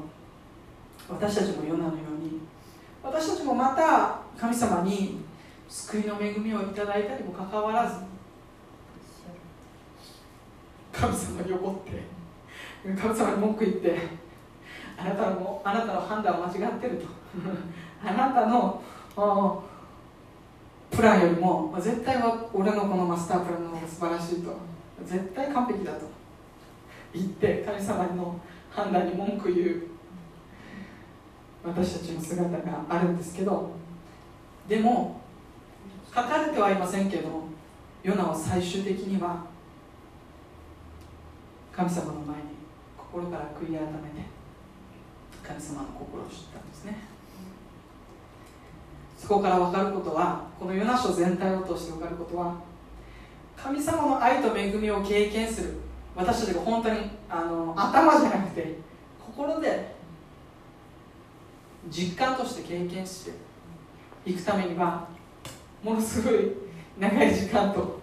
[1.09, 2.39] 私たちも世なのように
[3.03, 5.21] 私たちもまた神様に
[5.67, 7.97] 救いの恵みをいただいたにもかかわらず
[10.93, 12.03] 神様に怒って
[13.01, 13.99] 神様に文句言って
[14.97, 17.07] あなたのあなたの判断は間違ってると。
[18.05, 18.81] あなたの
[20.91, 24.69] プランよりも絶対は俺のこのマスタープランの方が素晴らしいと。
[25.05, 26.07] 絶対完璧だと。
[27.13, 28.39] 言って神様の
[28.69, 29.83] 判断に文句言う。
[31.63, 33.79] 私たちの姿があるんですけど。
[34.69, 35.19] でも
[36.13, 37.29] 書かれてはいませんけど
[38.03, 39.45] ヨナは最終的には
[41.75, 42.43] 神様の前に
[42.95, 44.27] 心から悔い改めて
[45.41, 46.97] 神様の心を知ったんですね。
[49.17, 52.55] そこから分かることはこのヨナ書全体を通して分かることは
[53.61, 55.73] 神様の愛と恵みを経験する。
[56.15, 56.99] 私たちが本当に
[57.29, 58.75] あの頭じゃなくて
[59.25, 59.95] 心で
[61.89, 63.31] 実感として経験して
[64.25, 65.07] いくためには
[65.81, 66.51] ものすごい
[66.97, 68.01] 長い時間と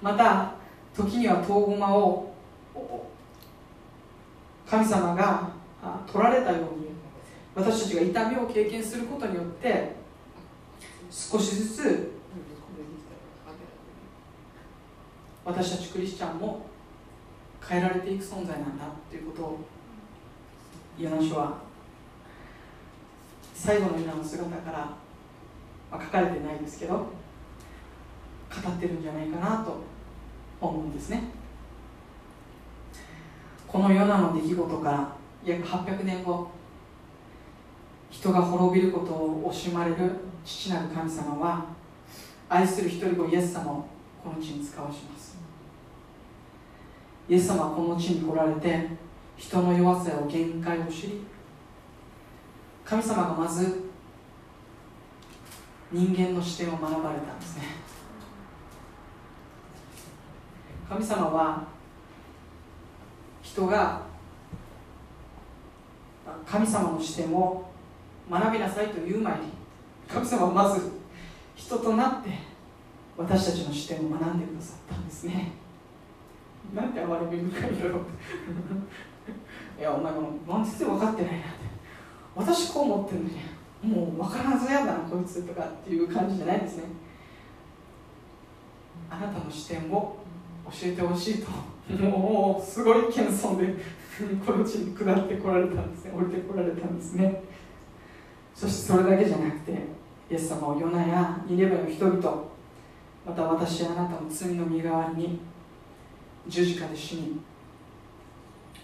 [0.00, 0.54] また
[0.96, 2.34] 時には遠駒を
[4.66, 5.50] 神様が
[6.10, 6.88] 取られたように
[7.54, 9.94] 私たちが痛みを経験することによって
[11.10, 12.13] 少しずつ
[15.44, 16.64] 私たちクリスチャンも
[17.66, 19.58] 変えられていく存在なんだということを
[20.98, 21.58] ヨナ書は
[23.54, 24.78] 最後のヨナの姿から、
[25.90, 27.06] まあ、書かれてないですけど語
[28.70, 29.82] ってるんじゃないかなと
[30.60, 31.22] 思うんですね。
[33.66, 36.48] このヨナの出来事から約800年後
[38.08, 39.96] 人が滅びることを惜しまれる
[40.44, 41.66] 父なる神様は
[42.48, 43.86] 愛する一人子イエス様を
[44.22, 45.33] この地に使わします。
[47.28, 48.88] イエス様はこの地に来られて
[49.36, 51.24] 人の弱さや限界を知り
[52.84, 53.90] 神様がまず
[55.90, 57.62] 人間の視点を学ばれたんですね。
[60.88, 61.64] 神様は
[63.42, 64.02] 人が
[66.46, 67.70] 神様の視点を
[68.30, 69.40] 学びなさいと言う前に
[70.08, 70.90] 神様はまず
[71.54, 72.30] 人となって
[73.16, 75.52] 私たちの視点を学んでくださったんですね。
[76.72, 78.00] なんて哀れみ深いんだろう？
[79.80, 80.32] いやお前も
[80.64, 81.48] 全然分かってないなって。
[82.36, 86.84] 私こう思ってるのにもう分からずやだなこいつとかっていう感じじゃないですね。
[89.10, 90.16] あなたの視点を
[90.66, 91.50] 教えてほしいと
[91.94, 93.74] もうすごい謙遜で
[94.44, 96.12] この地に下ってこられたんですね。
[96.16, 97.42] 降りてこられたんですね。
[98.54, 99.72] そしてそれだけじゃなくて
[100.30, 102.44] イエス様をヨナやニネベの人々
[103.26, 105.40] また私やあなたの罪の身代わりに
[106.48, 107.40] 十字架で死に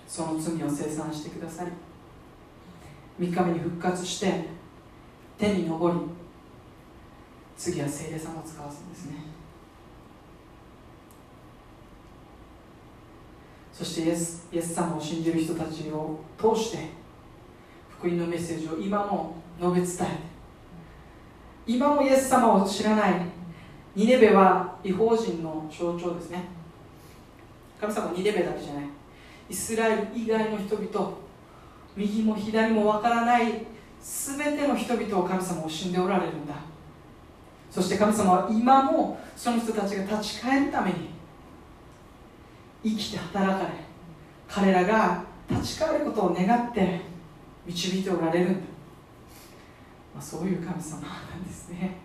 [0.07, 1.71] その罪を清算してくださり
[3.27, 4.45] 3日目に復活して
[5.39, 5.97] 天に昇り
[7.57, 9.17] 次は聖霊様を使わすんですね。
[13.73, 16.89] そしてイエスイエス様を信じる人たちを通して
[17.89, 20.31] 福音のメッセージを今も述べ伝えて
[21.67, 23.15] 今もイエス様を知らない
[23.95, 26.60] ニネベは違法人の象徴ですね。
[27.81, 28.85] 神様はニネベだけじゃない。
[29.49, 31.13] イスラエル以外の人々
[31.97, 33.67] 右も左もわからない
[34.01, 36.55] 全ての人々を神様を死んでおられるんだ。
[37.71, 41.11] そして神様は今もその人たちが立ち返るために
[42.83, 43.73] 生きて働かれ
[44.49, 47.01] 彼らが立ち返ることを願って
[47.67, 48.61] 導いておられるんだ、
[50.15, 51.97] まあ、そういう神様なんですね。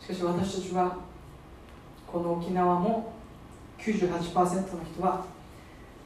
[0.00, 0.96] しかし私たちは
[2.06, 3.12] この沖縄も
[3.82, 5.24] 98%の人は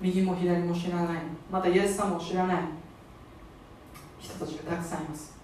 [0.00, 1.22] 右も左も知らない。
[1.50, 2.58] またイエス様を知らない。
[4.20, 5.34] 人たちがたくさんいます。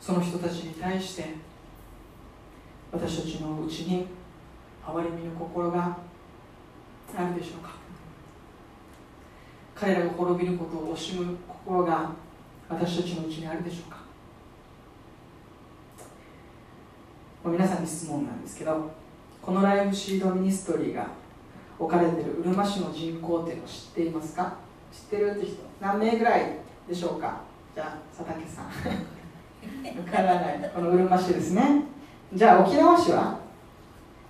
[0.00, 1.34] その人たちに対して
[2.92, 4.06] 私たちのうちに
[4.84, 5.98] 憐れみの心が
[7.16, 7.70] あるでしょうか。
[9.74, 12.10] 彼らが滅びることを惜しむ心が
[12.68, 13.98] 私たちのうちにあるでしょうか。
[17.44, 18.90] 皆さんに質問なんですけど
[19.46, 21.06] このライブシードミニストリーが
[21.78, 24.54] 置かれているうるま市の人口っていうのを知っていますか？
[24.92, 26.56] 知ってるって人何名ぐらい
[26.88, 27.42] でしょうか？
[27.72, 28.64] じゃあ佐竹さん。
[30.04, 30.70] わからない。
[30.74, 31.84] このうるま市ですね。
[32.34, 33.38] じゃあ沖縄市は？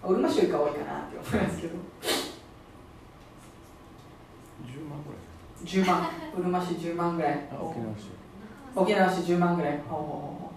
[0.05, 1.75] うるま市よりか多いかなって思いますけど。
[4.67, 5.65] 10万ぐらい。
[5.65, 6.11] 10万。
[6.39, 7.49] うるま市10万ぐらい。
[7.59, 8.11] 沖縄市。
[8.75, 9.81] 沖縄市10万ぐらい。
[9.89, 10.57] ほうほうほうほう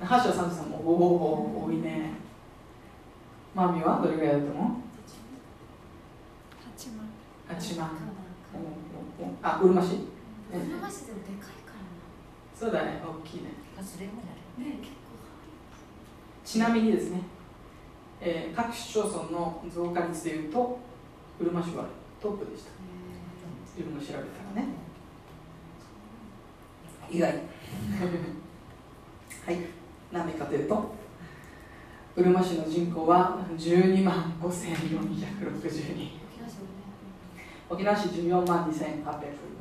[0.00, 2.14] 那覇市は33もおお多いね
[3.54, 4.66] マミはどれぐらいだと思う？
[6.68, 7.06] 八万。
[7.58, 7.90] 8万。
[9.42, 9.96] あうるま市う
[10.54, 14.96] るま市でもでかいからそうだね大きいねなそれもなるね結構
[16.44, 17.20] ちなみにですね、
[18.20, 20.78] えー各市町村の増加率でいうと
[21.40, 21.84] うるま市は
[22.20, 24.18] トップでしたいろいろ調べた
[24.60, 24.72] らね
[27.10, 27.38] 意外は
[29.52, 29.56] い
[30.12, 30.94] 何でかというと
[32.16, 36.20] うるま市の人口は12万5460人。
[37.68, 38.74] 沖縄市14万2840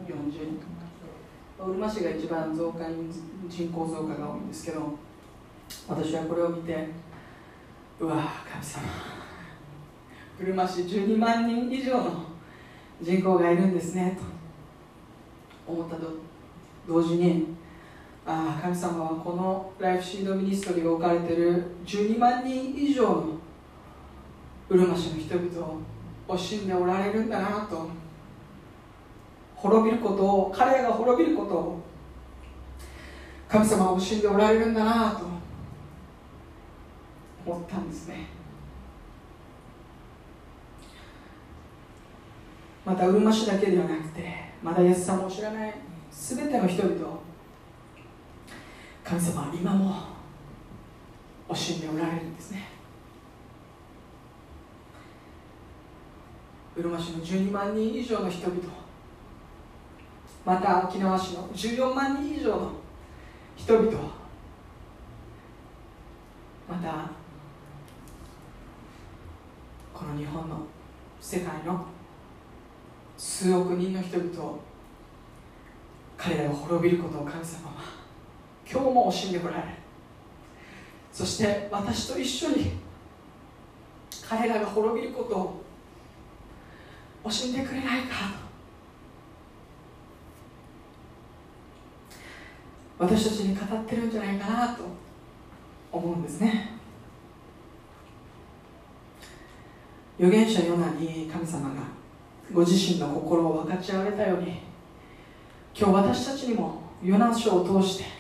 [0.08, 0.80] 人。
[1.60, 3.12] うるま市が一番増加人
[3.48, 4.98] 人口増加が多いんですけど
[5.88, 6.88] 私はこれを見て
[8.00, 8.84] うわ神様。
[10.40, 12.24] うるま市12万人以上の
[13.02, 14.18] 人口がいるんですね
[15.68, 16.08] と思ったと
[16.88, 17.59] 同時に
[18.32, 23.26] ああ神様はこのライフシードミニストリーが置かれている12万人以上の
[24.70, 25.78] うるま市の人々を
[26.28, 27.90] 惜しんでおられるんだなと
[29.56, 31.82] 滅びることを彼が滅びることを
[33.48, 35.26] 神様は惜しんでおられるんだなと
[37.48, 38.28] 思ったんですね。
[42.86, 45.74] またうるま市だけではなくてまだイエス様を知らない
[46.12, 47.19] 全ての人々
[49.10, 49.96] 神様は今も
[51.50, 52.68] 惜しんでおられるんですね。
[56.76, 58.62] うるま市の12万人以上の人々
[60.46, 62.72] また沖縄市の14万人以上の
[63.56, 63.92] 人々
[66.70, 67.10] また
[69.92, 70.68] この日本の
[71.20, 71.84] 世界の
[73.18, 74.60] 数億人の人々を
[76.16, 77.99] 彼らが滅びることを神様は
[78.72, 79.64] 今日も惜しんでおられ。
[81.12, 82.72] そして私と一緒に
[84.28, 85.64] 彼らが滅びることを
[87.26, 88.50] 惜しんでくれないか
[93.00, 94.84] 私たちに語ってるんじゃないかなと
[95.92, 96.78] 思うんですね。
[100.20, 101.76] 預言者ヨナに神様が
[102.54, 104.62] ご自身の心を分かち合われたように
[105.74, 108.19] 今日私たちにもヨナ書を通して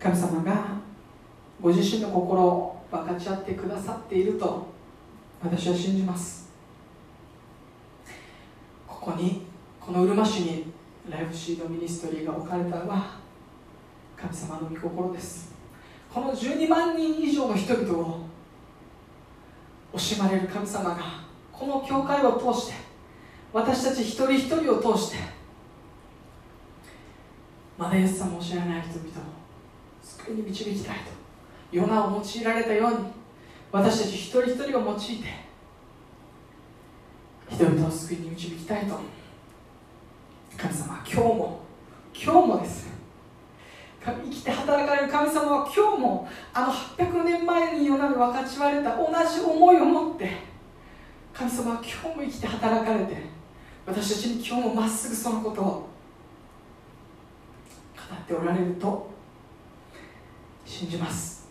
[0.00, 0.78] 神様が
[1.60, 4.66] ご自身の心を分かち合ってくださっていると
[5.42, 6.48] 私は信じます。
[8.86, 9.46] ここに
[9.80, 10.72] このうるま市に
[11.08, 13.16] ライフシードミニストリーが置かれたのは
[14.16, 15.52] 神様の御心です。
[16.12, 18.20] この12万人以上の人々を
[19.94, 20.98] 惜しまれる神様が
[21.52, 22.74] この教会を通して
[23.52, 25.16] 私たち一人一人を通して
[27.76, 29.37] まだイエス様を知らない人々
[30.16, 31.02] 救いに導きたいと。
[31.70, 32.96] ヨナを用いられたように
[33.70, 35.24] 私たち一人一人を用いて
[37.50, 38.98] 人々を救いに導きたいと。
[40.56, 41.60] 神様は今日も
[42.14, 42.88] 今日もです。
[44.04, 50.30] 生きて働かれる神様は今日もあの800年前にヨナに分かち割れた同じ思いを持って
[51.34, 53.16] 神様は今日も生きて働かれて
[53.86, 55.88] 私たちに今日もまっすぐそのことを語
[58.14, 59.17] っておられると
[60.68, 61.48] 信じます。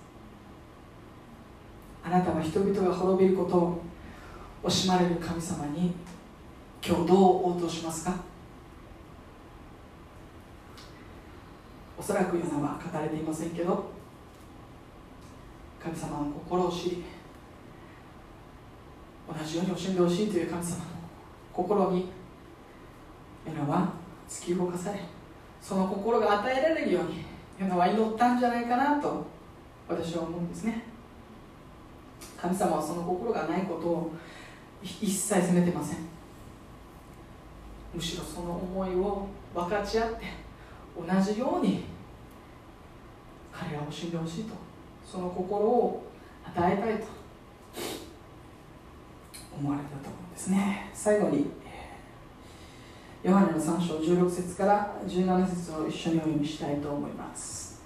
[2.04, 3.82] あなたは人々が滅びることを
[4.64, 5.94] 惜しまれる神様に
[6.86, 7.18] 今日どう
[7.52, 8.14] 応答しますか？
[12.00, 13.90] おそらくヨナは書かれていませんけど
[15.84, 17.04] 神様の心を知り
[19.28, 20.82] 同じように惜しんでほしいという神様の
[21.52, 22.10] 心に
[23.48, 23.94] ヨナは
[24.30, 25.00] 突き動かされ
[25.60, 27.26] その心が与えられるように
[27.60, 29.26] ヨナは祈ったんじゃないかなと
[29.88, 30.84] 私は思うんですね。
[32.40, 34.12] 神様はその心がないことを
[34.84, 36.00] 一切責めてません。
[37.94, 40.26] むしろその思いを分かち合って
[40.96, 41.86] 同じように
[43.52, 44.54] 彼らを死んでほしいと
[45.04, 46.04] その心を
[46.46, 47.08] 与えたいと
[49.60, 50.92] 思われたと思うんですね。
[50.94, 51.48] 最後に
[53.28, 57.82] ヨハネの3章16節から17節を一緒にお読みしたいと思います。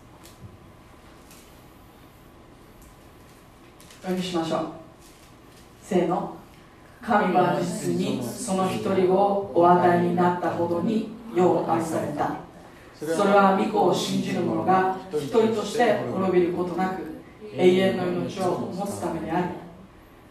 [4.02, 4.66] お読みしましょう。
[5.82, 6.38] せーの。
[7.02, 12.36] 神は実にその一人をお与えになったほどに世を愛された。
[13.00, 17.02] それは御子を信じる者が一人として滅びることなく
[17.56, 19.48] 永遠の命を持つためである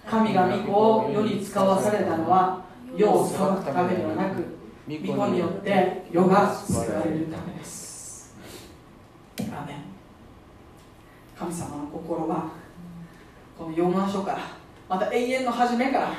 [0.09, 2.65] 神が御子を世に使わされたのは
[2.97, 8.35] 世を裁くためではなく御子によって世が救われるためです。
[9.39, 9.75] アメ
[11.39, 12.51] 神様の心は
[13.57, 14.39] この4万書から
[14.89, 16.13] また永遠の初めから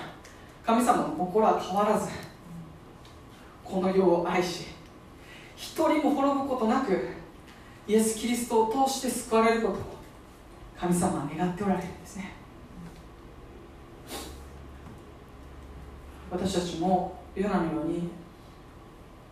[0.66, 2.09] 神様の心は変わらず
[3.64, 4.66] この世を愛し
[5.55, 7.09] 一人も滅ぶことなく
[7.88, 9.78] イエス・キリストを通して救われることを
[10.80, 12.32] 神様は願っておられるんですね。
[16.32, 18.09] 私たちもヨナのように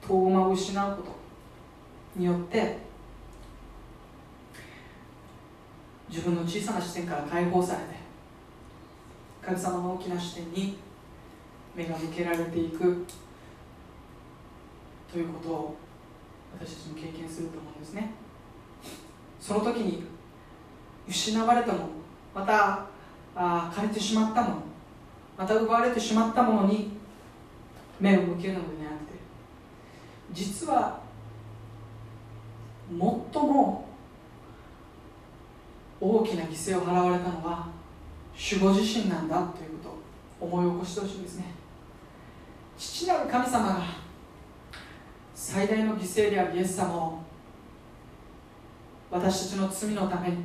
[0.08, 2.78] 遠間を失うことによって
[6.10, 7.86] 自分の小さな視点から解放されて
[9.42, 10.78] 神様の大きな視点に
[11.76, 13.06] 目が向けられていく
[15.12, 15.78] ということを
[16.60, 18.12] 私たちも経験すると思うんですね。
[19.40, 20.04] その時に
[21.08, 21.86] 失われたもの
[22.36, 22.86] また
[23.36, 24.56] あ枯れてしまったもの
[25.38, 26.92] また奪われてしまったものに
[28.00, 28.79] 目を向けるのではなくて
[30.32, 31.00] 実は
[32.90, 33.86] 最も
[36.02, 37.68] 大きな犠牲を払われたのは
[38.34, 39.90] 守護自身なんだというこ
[40.40, 41.46] とを思い起こしてほしいんですね。
[42.78, 43.84] 父なる神様が
[45.36, 47.20] 最大の犠牲であるイエス様を
[49.12, 50.38] 私たちの罪のために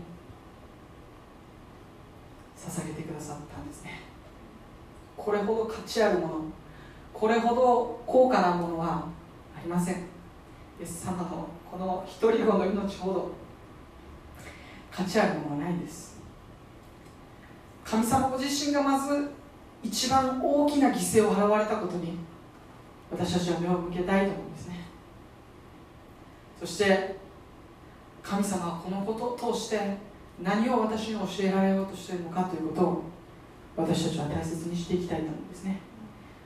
[2.57, 4.01] 捧げてくださったんですね。
[5.17, 6.35] これほど価値あるもの
[7.13, 9.07] これほど高価なものは
[9.65, 9.95] りません。
[9.95, 9.99] イ
[10.83, 13.31] エス様のこの一人子の命ほど
[14.91, 16.21] 価値あるものはないです。
[17.85, 19.31] 神様ご自身がまず
[19.83, 22.19] 一番大きな犠牲を払われたことに
[23.11, 24.87] 私たちは目を向けたいと思うんですね。
[26.61, 27.17] そして
[28.23, 29.79] 神様はこのことを通して
[30.43, 33.05] 何を私に教えられようとしているのかということを
[33.77, 35.81] 私たちは大切にしていきたいと思うんですね。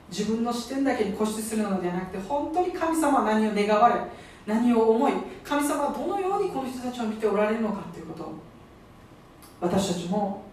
[0.09, 3.95] 自分の視点だけに固執するのではなくて本当に神様は何を願われ
[4.45, 8.23] 何を思い神様はどのようにこの人たちを見ておられるのかということ。
[8.23, 8.33] を
[9.61, 10.43] 私たちも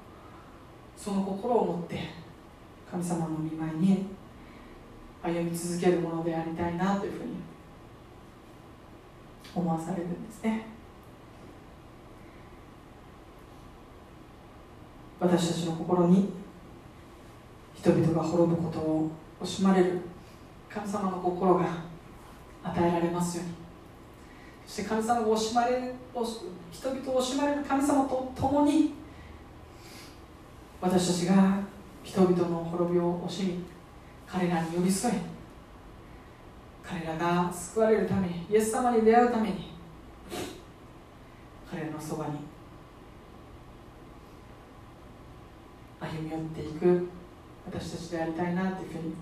[0.97, 2.01] その心を持って
[2.91, 4.07] 神様の御前に
[5.23, 7.31] 歩み続けるものでありたいなというふうに
[9.55, 10.67] 思わされるんですね。
[15.19, 16.29] 私たちの心に
[17.75, 19.11] 人々が滅ぶことを
[19.41, 20.01] 惜しまれる
[20.69, 21.67] 神様の心が
[22.63, 23.67] 与えられますように。
[24.67, 25.95] そして神様が惜しまれる
[26.73, 28.95] 人々を惜しまれる神様と共に
[30.81, 31.61] 私たちが
[32.03, 33.65] 人々の滅びを惜しみ
[34.27, 35.15] 彼らに寄り添い
[36.83, 39.73] 彼らが救われるためにイエス様に出会うために
[41.71, 42.39] 彼らのそばに
[46.01, 47.09] 歩み寄っていく
[47.67, 49.15] 私たちでありたいなというふうに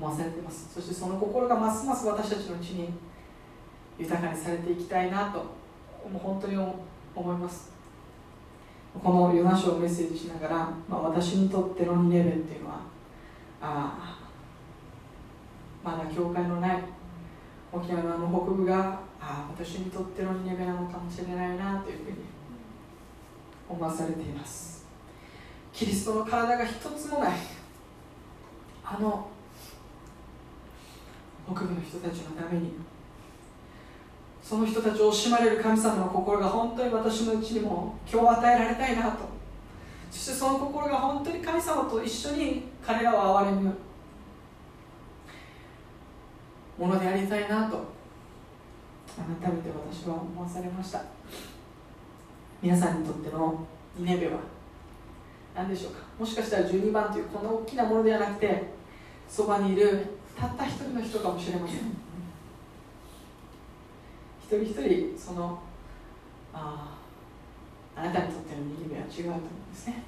[0.00, 0.72] 思わされています。
[0.72, 2.88] そしてその心がますます私たちのうちに
[3.98, 5.38] 豊かにされていきたいなと
[6.08, 7.70] もう本当に思います。
[8.98, 10.56] このヨナ書をメッセージしながら、
[10.88, 12.80] まあ、私にとってのニネベっていうのは
[13.60, 14.18] あ
[15.84, 16.82] まだ教会のない
[17.70, 22.16] 沖縄の北部があ私にとってのニネベなのかもしれないなというふうに
[23.68, 24.88] 思わされています。
[25.72, 27.38] キリストの体が一つもない
[28.84, 29.29] あの
[31.54, 32.72] 北部の人たちのために。
[34.42, 39.28] その人たちを惜しまれる神様の心が本当に私のうちにも今日与えられたいなと。
[40.10, 43.74] そしてその心が本当に神様と一緒に彼らを憐れむ
[46.78, 47.90] ものでありたいなと。
[49.16, 51.02] 改めて私は思わされました。
[52.62, 54.38] 皆さんにとってのニネベは
[55.54, 56.00] 何でしょうか？
[56.18, 58.64] もしかしたら12番というこんな大きなものではなくて
[59.28, 60.06] そばにいる
[60.40, 61.78] たった一人の人かもしれません。
[64.42, 65.58] 一人一人その
[66.54, 66.96] あ
[67.94, 70.02] あなたにとってのニネベは違うと思うんですね。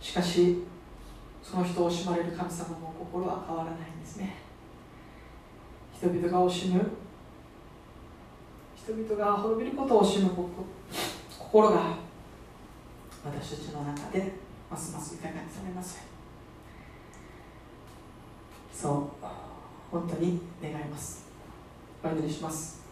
[0.00, 0.64] しかし
[1.42, 4.36] その人を惜しまれる神様の心は変わらないんですね。
[5.94, 6.80] 人々が惜しむ
[8.74, 10.30] 人々が滅びることを惜しむ
[11.38, 11.96] 心が
[13.24, 14.32] 私たちの中で
[14.70, 16.15] ますます豊かにされます。
[18.76, 18.90] そ
[19.22, 19.26] う。
[19.90, 21.24] 本当に願います。
[22.04, 22.84] お祈りします。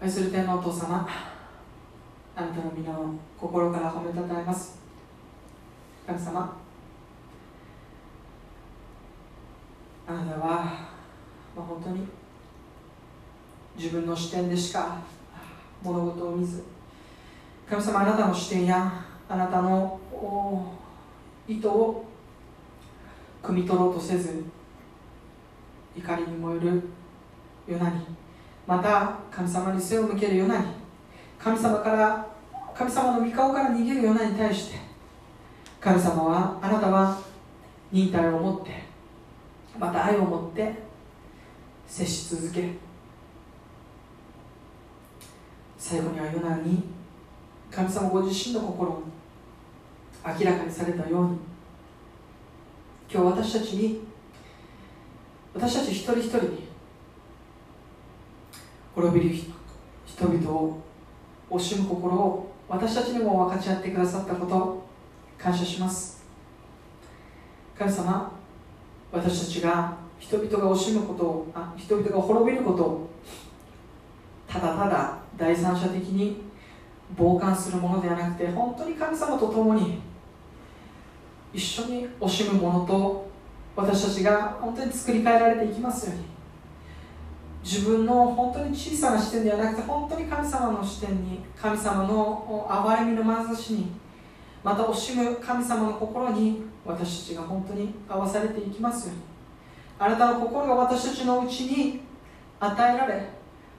[0.00, 1.06] 愛する天のお父様
[2.34, 4.78] あなたの皆を心から褒めたたえます。
[6.06, 6.56] 神様
[10.06, 10.48] あなたは、
[11.54, 12.08] まあ、本当に
[13.76, 15.02] 自分の視点でしか
[15.82, 16.64] 物事を見ず
[17.68, 20.00] 神様あなたの視点やあなたの
[21.48, 22.04] 意図を
[23.42, 24.44] 汲み取ろうとせず
[25.96, 26.82] 怒りに燃える
[27.66, 28.06] よなに
[28.66, 30.66] また神様に背を向けるよなに
[31.38, 32.26] 神様から
[32.74, 34.78] 神様の御顔から逃げるようなに対して
[35.80, 37.18] 神様はあなたは
[37.90, 38.82] 忍耐を持って
[39.78, 40.74] また愛を持って
[41.86, 42.74] 接し続け
[45.78, 46.82] 最後にはヨナに
[47.70, 49.02] 神様ご自身の心を
[50.24, 51.38] 明らかにされたように。
[53.10, 54.00] 今日私たちに
[55.54, 56.68] 私たち一人一人に
[58.94, 59.34] 滅びる
[60.04, 60.78] 人々を
[61.50, 64.86] 惜しむ心を私たちにも分かち合ってくださったことを
[65.38, 66.22] 感謝します。
[67.78, 68.32] 神様
[69.12, 73.10] 私たちが人々が惜しむことをあ人々が滅びることを
[74.48, 76.42] ただただ第三者的に
[77.16, 80.00] 傍観するものではなくて本当に神様と共に
[81.52, 83.28] 一緒に惜しむものと
[83.76, 86.38] 私たちが本当に作り変えられていきますように。
[87.62, 93.92] 自分の本当に小さな視点ではなくて本当に神様の視点に神様の憐れみの眼差しに
[94.62, 99.22] また惜しむ神様の心に私たちが本当に合わされていきますように。
[99.98, 102.00] あなたの心が私たちのうちに
[102.60, 103.28] 与えられ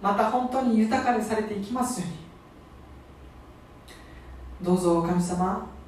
[0.02, 2.10] また本当に豊かにされていきますよう
[4.64, 4.66] に。
[4.66, 5.79] どうぞ神様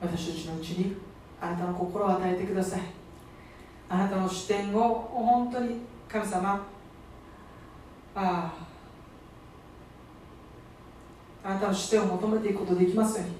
[0.00, 0.96] 私たちのうちに
[1.40, 2.80] あなたの心を与えてください。
[3.88, 5.76] あなたの視点を本当に
[6.08, 6.66] 神様
[8.14, 8.52] ああ
[11.44, 13.34] あなたの視点を求めていくことできますように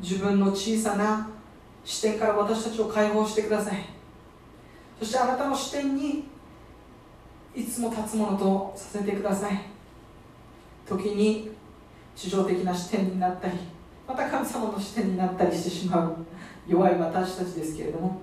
[0.00, 1.28] 自分の小さな
[1.84, 3.84] 視点から私たちを解放してください。
[4.98, 6.24] そしてあなたの視点に
[7.54, 9.60] いつも立つものとさせてください。
[10.86, 11.50] 時に
[12.16, 13.54] 地上的な視点になったり
[14.10, 16.16] また神様の視点になったりしてしまう
[16.66, 18.18] 弱い私たちですけれども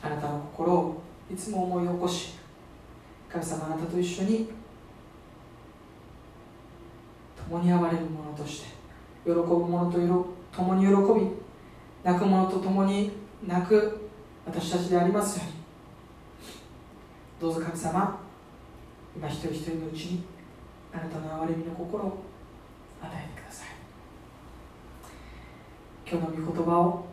[0.00, 2.38] あなたの心をいつも思い起こし
[3.28, 4.48] 神様あなたと一緒に
[7.36, 8.68] 共に哀れるものとして
[9.26, 9.98] 喜ぶ者と
[10.50, 11.30] 共に喜び
[12.02, 13.12] 泣く者と共に
[13.46, 14.08] 泣く
[14.46, 15.52] 私たちでありますように。
[17.38, 18.18] どうぞ神様
[19.14, 20.22] 今一人一人のうちに
[20.94, 22.29] あなたの憐れみの心を
[23.02, 23.68] 与えてください。
[26.10, 27.04] 今日の御言葉を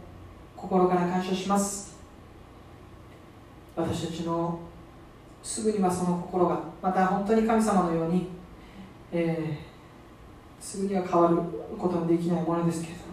[0.56, 1.98] 心から感謝します。
[3.76, 4.60] 私たちの
[5.44, 8.28] すぐにはその心がまた本当に神様のように、
[9.12, 9.68] えー
[10.60, 11.38] すぐには変わる
[11.78, 13.08] ことのできないものですけれども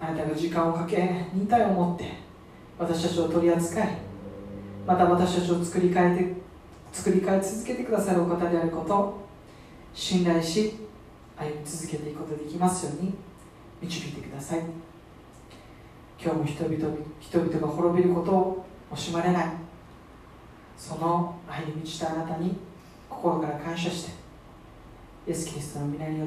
[0.00, 2.14] あなたが時間をかけ忍耐を持って
[2.78, 3.98] 私たちを取り扱い
[4.86, 6.34] また私たちを作り変えて
[6.92, 9.28] 作り変え続けてくださるお方であること
[9.94, 10.87] 信頼し
[11.38, 13.14] 歩み続けていくことができますように
[13.80, 14.62] 導いてください。
[16.20, 19.48] 今日も人々人々が滅びることを惜しまれない。
[20.76, 22.56] その愛に満ちたあなたに
[23.08, 24.12] 心から感謝して
[25.26, 26.26] イエス・キリストの皆によっ